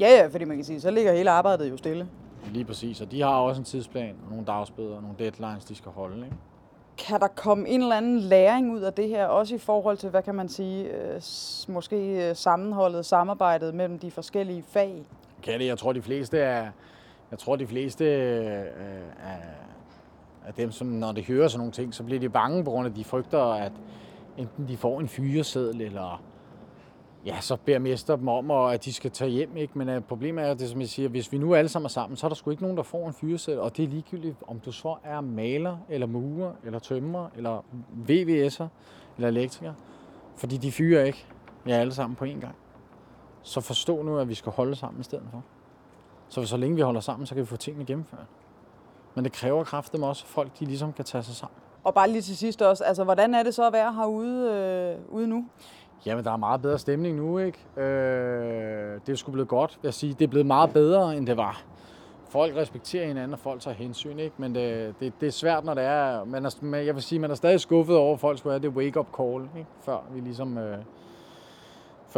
Ja, 0.00 0.22
ja, 0.22 0.26
fordi 0.26 0.44
man 0.44 0.56
kan 0.56 0.64
sige, 0.64 0.80
så 0.80 0.90
ligger 0.90 1.12
hele 1.12 1.30
arbejdet 1.30 1.70
jo 1.70 1.76
stille. 1.76 2.08
Lige 2.52 2.64
præcis, 2.64 3.00
og 3.00 3.10
de 3.10 3.20
har 3.20 3.28
også 3.28 3.60
en 3.60 3.64
tidsplan, 3.64 4.16
og 4.24 4.30
nogle 4.30 4.46
dagsbøder, 4.46 4.96
og 4.96 5.02
nogle 5.02 5.16
deadlines, 5.18 5.64
de 5.64 5.74
skal 5.74 5.92
holde. 5.92 6.24
Ikke? 6.24 6.36
Kan 6.98 7.20
der 7.20 7.28
komme 7.28 7.68
en 7.68 7.82
eller 7.82 7.96
anden 7.96 8.18
læring 8.18 8.72
ud 8.72 8.80
af 8.80 8.92
det 8.92 9.08
her, 9.08 9.26
også 9.26 9.54
i 9.54 9.58
forhold 9.58 9.96
til, 9.96 10.10
hvad 10.10 10.22
kan 10.22 10.34
man 10.34 10.48
sige, 10.48 10.84
øh, 10.84 11.22
måske 11.68 12.28
øh, 12.28 12.36
sammenholdet, 12.36 13.06
samarbejdet 13.06 13.74
mellem 13.74 13.98
de 13.98 14.10
forskellige 14.10 14.62
fag? 14.62 15.06
Kan 15.42 15.60
det? 15.60 15.66
Jeg 15.66 15.78
tror, 15.78 15.92
de 15.92 16.02
fleste 16.02 16.38
er, 16.38 16.70
jeg 17.30 17.38
tror, 17.38 17.56
de 17.56 17.66
fleste 17.66 18.04
øh, 18.04 18.64
af, 20.46 20.54
dem, 20.56 20.70
som 20.70 20.86
når 20.86 21.12
de 21.12 21.22
hører 21.22 21.48
sådan 21.48 21.58
nogle 21.58 21.72
ting, 21.72 21.94
så 21.94 22.04
bliver 22.04 22.20
de 22.20 22.28
bange 22.28 22.64
på 22.64 22.70
grund 22.70 22.86
af, 22.86 22.90
at 22.90 22.96
de 22.96 23.04
frygter, 23.04 23.42
at 23.42 23.72
enten 24.36 24.68
de 24.68 24.76
får 24.76 25.00
en 25.00 25.08
fyreseddel, 25.08 25.80
eller 25.80 26.22
ja, 27.26 27.40
så 27.40 27.56
beder 27.56 27.78
mester 27.78 28.16
dem 28.16 28.28
om, 28.28 28.50
og 28.50 28.74
at 28.74 28.84
de 28.84 28.92
skal 28.92 29.10
tage 29.10 29.30
hjem. 29.30 29.56
Ikke? 29.56 29.78
Men 29.78 29.88
uh, 29.88 30.02
problemet 30.02 30.44
er, 30.44 30.54
det 30.54 30.68
som 30.68 30.80
jeg 30.80 30.88
siger, 30.88 31.08
hvis 31.08 31.32
vi 31.32 31.38
nu 31.38 31.54
alle 31.54 31.68
sammen 31.68 31.84
er 31.84 31.88
sammen, 31.88 32.16
så 32.16 32.26
er 32.26 32.28
der 32.28 32.34
sgu 32.34 32.50
ikke 32.50 32.62
nogen, 32.62 32.76
der 32.76 32.82
får 32.82 33.06
en 33.06 33.14
fyreseddel, 33.14 33.60
og 33.60 33.76
det 33.76 33.84
er 33.84 33.88
ligegyldigt, 33.88 34.36
om 34.46 34.60
du 34.60 34.72
så 34.72 34.96
er 35.04 35.20
maler, 35.20 35.76
eller 35.88 36.06
murer, 36.06 36.52
eller 36.64 36.78
tømmer, 36.78 37.28
eller 37.36 37.64
VVS'er, 38.08 38.66
eller 39.16 39.28
elektriker. 39.28 39.72
Fordi 40.36 40.56
de 40.56 40.72
fyrer 40.72 41.04
ikke 41.04 41.26
jer 41.66 41.78
alle 41.78 41.94
sammen 41.94 42.16
på 42.16 42.24
én 42.24 42.40
gang. 42.40 42.54
Så 43.42 43.60
forstå 43.60 44.02
nu, 44.02 44.18
at 44.18 44.28
vi 44.28 44.34
skal 44.34 44.52
holde 44.52 44.74
sammen 44.74 45.00
i 45.00 45.04
stedet 45.04 45.24
for. 45.30 45.42
Så 46.28 46.46
så 46.46 46.56
længe 46.56 46.76
vi 46.76 46.82
holder 46.82 47.00
sammen, 47.00 47.26
så 47.26 47.34
kan 47.34 47.40
vi 47.40 47.46
få 47.46 47.56
tingene 47.56 47.84
gennemført. 47.84 48.26
Men 49.14 49.24
det 49.24 49.32
kræver 49.32 49.64
kraftigt 49.64 50.02
også, 50.02 50.24
at 50.24 50.28
folk 50.28 50.58
de 50.60 50.64
ligesom 50.64 50.92
kan 50.92 51.04
tage 51.04 51.22
sig 51.22 51.34
sammen. 51.34 51.56
Og 51.84 51.94
bare 51.94 52.10
lige 52.10 52.22
til 52.22 52.36
sidst 52.36 52.62
også, 52.62 52.84
altså 52.84 53.04
hvordan 53.04 53.34
er 53.34 53.42
det 53.42 53.54
så 53.54 53.66
at 53.66 53.72
være 53.72 53.94
herude 53.94 54.50
øh, 54.50 55.14
ude 55.14 55.26
nu? 55.26 55.44
Jamen, 56.06 56.24
der 56.24 56.32
er 56.32 56.36
meget 56.36 56.62
bedre 56.62 56.78
stemning 56.78 57.16
nu, 57.16 57.38
ikke? 57.38 57.58
Øh, 57.76 59.00
det 59.06 59.12
er 59.12 59.16
sgu 59.16 59.32
blevet 59.32 59.48
godt. 59.48 59.78
Jeg 59.82 59.94
siger, 59.94 60.14
det 60.14 60.24
er 60.24 60.28
blevet 60.28 60.46
meget 60.46 60.72
bedre, 60.72 61.16
end 61.16 61.26
det 61.26 61.36
var. 61.36 61.62
Folk 62.28 62.56
respekterer 62.56 63.06
hinanden, 63.06 63.32
og 63.32 63.38
folk 63.38 63.60
tager 63.60 63.74
hensyn, 63.74 64.18
ikke? 64.18 64.34
Men 64.38 64.54
det, 64.54 64.94
det, 65.00 65.12
det 65.20 65.26
er 65.26 65.30
svært, 65.30 65.64
når 65.64 65.74
det 65.74 65.84
er... 65.84 66.24
Man 66.24 66.44
er 66.44 66.76
jeg 66.78 66.94
vil 66.94 67.02
sige, 67.02 67.18
man 67.18 67.30
er 67.30 67.34
stadig 67.34 67.60
skuffet 67.60 67.96
over, 67.96 68.14
at 68.14 68.20
folk 68.20 68.38
skulle 68.38 68.52
have 68.52 68.62
det 68.62 68.70
wake-up 68.70 69.06
call, 69.16 69.42
ikke? 69.58 69.68
Før 69.80 69.98
vi 70.12 70.20
ligesom... 70.20 70.58
Øh, 70.58 70.78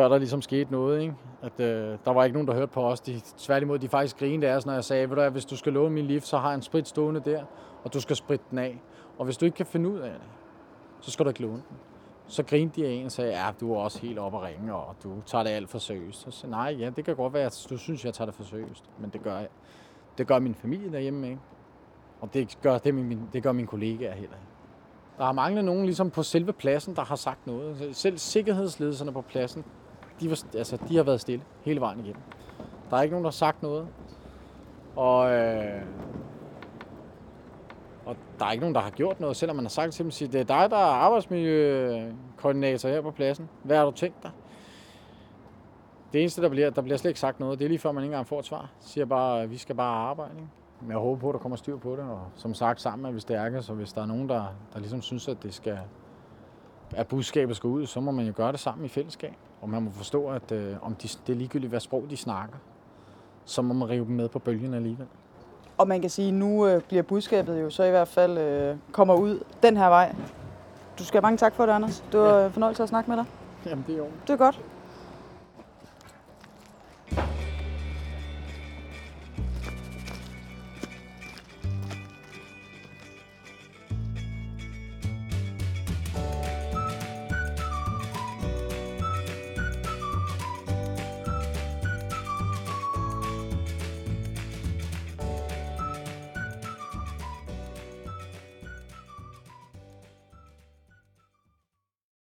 før 0.01 0.09
der 0.09 0.19
ligesom 0.19 0.43
skete 0.43 0.73
noget, 0.73 1.01
ikke? 1.01 1.15
At 1.43 1.61
øh, 1.61 1.99
der 2.05 2.13
var 2.13 2.25
ikke 2.25 2.35
nogen, 2.35 2.49
der 2.49 2.55
hørte 2.55 2.73
på 2.73 2.83
os. 2.83 3.01
De, 3.01 3.21
tværtimod, 3.39 3.79
de 3.79 3.89
faktisk 3.89 4.19
grinede 4.19 4.51
af 4.51 4.57
os, 4.57 4.67
når 4.67 4.73
jeg 4.73 4.85
sagde, 4.85 5.11
ved 5.11 5.17
du 5.17 5.23
hvad, 5.23 5.31
hvis 5.31 5.45
du 5.45 5.57
skal 5.57 5.73
låne 5.73 5.95
min 5.95 6.07
lift, 6.07 6.27
så 6.27 6.39
har 6.39 6.49
jeg 6.49 6.55
en 6.55 6.63
sprit 6.63 6.89
stående 6.89 7.21
der, 7.25 7.45
og 7.85 7.95
du 7.95 8.01
skal 8.01 8.17
spritte 8.17 8.45
den 8.51 8.59
af. 8.59 8.83
Og 9.19 9.25
hvis 9.25 9.37
du 9.37 9.45
ikke 9.45 9.57
kan 9.57 9.67
finde 9.67 9.89
ud 9.89 9.99
af 9.99 10.11
det, 10.11 10.29
så 11.01 11.11
skal 11.11 11.25
du 11.25 11.31
ikke 11.31 11.43
låne 11.43 11.63
den. 11.69 11.77
Så 12.27 12.43
grinte 12.43 12.81
de 12.81 12.87
af 12.87 12.91
en 12.91 13.07
og 13.07 13.13
sagde, 13.13 13.31
ja, 13.31 13.51
du 13.61 13.75
er 13.75 13.79
også 13.79 13.99
helt 14.01 14.19
oppe 14.19 14.39
at 14.39 14.45
ringe, 14.45 14.75
og 14.75 14.97
du 15.03 15.21
tager 15.27 15.45
det 15.45 15.51
alt 15.51 15.71
for 15.71 15.79
seriøst. 15.79 16.21
Så 16.21 16.31
sagde 16.31 16.51
nej, 16.51 16.77
ja, 16.79 16.91
det 16.91 17.05
kan 17.05 17.17
godt 17.17 17.33
være, 17.33 17.47
at 17.47 17.67
du 17.71 17.77
synes, 17.77 18.05
jeg 18.05 18.15
tager 18.15 18.27
det 18.27 18.35
for 18.35 18.43
seriøst, 18.45 18.85
men 18.99 19.11
det 19.11 19.23
gør 19.23 19.39
jeg. 19.39 19.49
Det 20.19 20.27
gør 20.27 20.39
min 20.39 20.55
familie 20.55 20.93
derhjemme 20.93 21.29
ikke. 21.29 21.41
Og 22.21 22.35
det 22.35 22.59
gør, 22.63 22.79
det, 22.79 22.95
min, 22.95 23.29
det 23.33 23.43
gør 23.43 23.53
mine 23.53 23.69
kollegaer 23.69 24.13
heller 24.13 24.37
ikke. 24.37 24.51
Der 25.19 25.25
har 25.25 25.33
manglet 25.33 25.65
nogen 25.65 25.85
ligesom 25.85 26.11
på 26.11 26.23
selve 26.23 26.53
pladsen, 26.53 26.97
der 26.97 27.05
har 27.05 27.17
sagt 27.17 27.47
noget. 27.47 27.97
Selv 27.97 28.19
sikkerhedsledelserne 28.19 29.13
på 29.13 29.21
pladsen, 29.21 29.65
de, 30.20 30.30
var, 30.30 30.44
altså, 30.54 30.78
de 30.88 30.96
har 30.96 31.02
været 31.02 31.20
stille 31.20 31.44
hele 31.64 31.80
vejen 31.80 32.00
igennem. 32.00 32.22
Der 32.90 32.96
er 32.96 33.02
ikke 33.02 33.12
nogen, 33.12 33.24
der 33.24 33.30
har 33.30 33.33
sagt 33.33 33.62
noget. 33.62 33.88
Og, 34.96 35.30
øh, 35.33 35.83
og 38.06 38.16
der 38.38 38.46
er 38.46 38.52
ikke 38.52 38.61
nogen, 38.61 38.74
der 38.74 38.80
har 38.80 38.90
gjort 38.90 39.20
noget, 39.20 39.37
selvom 39.37 39.56
man 39.56 39.64
har 39.64 39.70
sagt 39.70 39.92
til 39.92 40.04
dem, 40.04 40.09
at 40.09 40.33
det 40.33 40.40
er 40.40 40.44
dig, 40.44 40.70
der 40.70 40.76
er 40.76 40.90
arbejdsmiljøkoordinator 40.90 42.88
her 42.88 43.00
på 43.00 43.11
pladsen. 43.11 43.48
Hvad 43.62 43.76
har 43.76 43.85
du 43.85 43.90
tænkt 43.90 44.22
dig? 44.22 44.30
Det 46.12 46.20
eneste, 46.20 46.42
der 46.42 46.48
bliver, 46.48 46.70
der 46.70 46.83
bliver 46.83 46.96
slet 46.98 47.11
ikke 47.11 47.20
sagt 47.20 47.40
noget, 47.40 47.59
det 47.59 47.64
er 47.64 47.68
lige 47.68 47.78
før 47.78 47.92
man 47.92 48.04
ikke 48.04 48.12
engang 48.12 48.26
får 48.26 48.38
et 48.38 48.44
svar. 48.44 48.70
Siger 48.80 49.04
bare, 49.04 49.42
at 49.42 49.50
vi 49.50 49.56
skal 49.56 49.74
bare 49.74 49.96
arbejde. 49.96 50.35
Ikke? 50.35 50.48
Men 50.80 50.90
jeg 50.90 50.98
håber 50.98 51.20
på, 51.20 51.28
at 51.28 51.33
der 51.33 51.38
kommer 51.38 51.56
styr 51.56 51.76
på 51.76 51.90
det, 51.96 52.04
og 52.04 52.20
som 52.35 52.54
sagt, 52.54 52.80
sammen 52.80 53.06
er 53.06 53.11
vi 53.11 53.20
stærke, 53.20 53.62
så 53.62 53.74
hvis 53.74 53.92
der 53.92 54.02
er 54.02 54.06
nogen, 54.06 54.28
der, 54.28 54.44
der 54.72 54.78
ligesom 54.78 55.02
synes, 55.02 55.28
at 55.28 55.42
det 55.42 55.54
skal, 55.54 55.78
at 56.96 57.09
budskabet 57.09 57.56
skal 57.56 57.68
ud, 57.68 57.87
så 57.87 58.00
må 58.00 58.11
man 58.11 58.26
jo 58.26 58.33
gøre 58.37 58.52
det 58.52 58.61
sammen 58.61 58.85
i 58.85 58.88
fællesskab. 58.88 59.35
Og 59.61 59.68
man 59.68 59.83
må 59.83 59.90
forstå, 59.90 60.29
at 60.29 60.53
øh, 60.53 60.77
om 60.83 60.94
de, 60.94 61.09
det 61.27 61.33
er 61.33 61.37
ligegyldigt, 61.37 61.70
hvad 61.70 61.81
sprog 61.81 62.05
de 62.11 62.16
snakker, 62.16 62.57
så 63.44 63.62
må 63.62 63.75
man 63.75 63.88
rive 63.88 64.05
dem 64.05 64.14
med 64.14 64.29
på 64.29 64.38
bølgen 64.38 64.75
alligevel. 64.75 65.07
Og 65.79 65.88
man 65.88 66.01
kan 66.01 66.11
sige, 66.11 66.29
at 66.29 66.35
nu 66.35 66.66
øh, 66.66 66.83
bliver 66.83 67.03
budskabet 67.03 67.62
jo 67.62 67.70
så 67.70 67.85
i 67.85 67.90
hvert 67.90 68.09
fald 68.09 68.38
øh, 68.38 68.77
kommer 68.92 69.14
ud 69.14 69.44
den 69.62 69.77
her 69.77 69.88
vej. 69.88 70.14
Du 70.99 71.05
skal 71.05 71.18
have 71.18 71.23
mange 71.23 71.37
tak 71.37 71.55
for 71.55 71.66
det, 71.66 71.73
Anders. 71.73 72.05
Det 72.12 72.20
var 72.20 72.38
ja. 72.38 72.46
fornøjelse 72.46 72.83
at 72.83 72.88
snakke 72.88 73.11
med 73.11 73.16
dig. 73.16 73.25
Jamen, 73.66 73.85
det 73.87 73.94
er 73.94 73.99
jo. 73.99 74.07
Det 74.27 74.33
er 74.33 74.37
godt. 74.37 74.61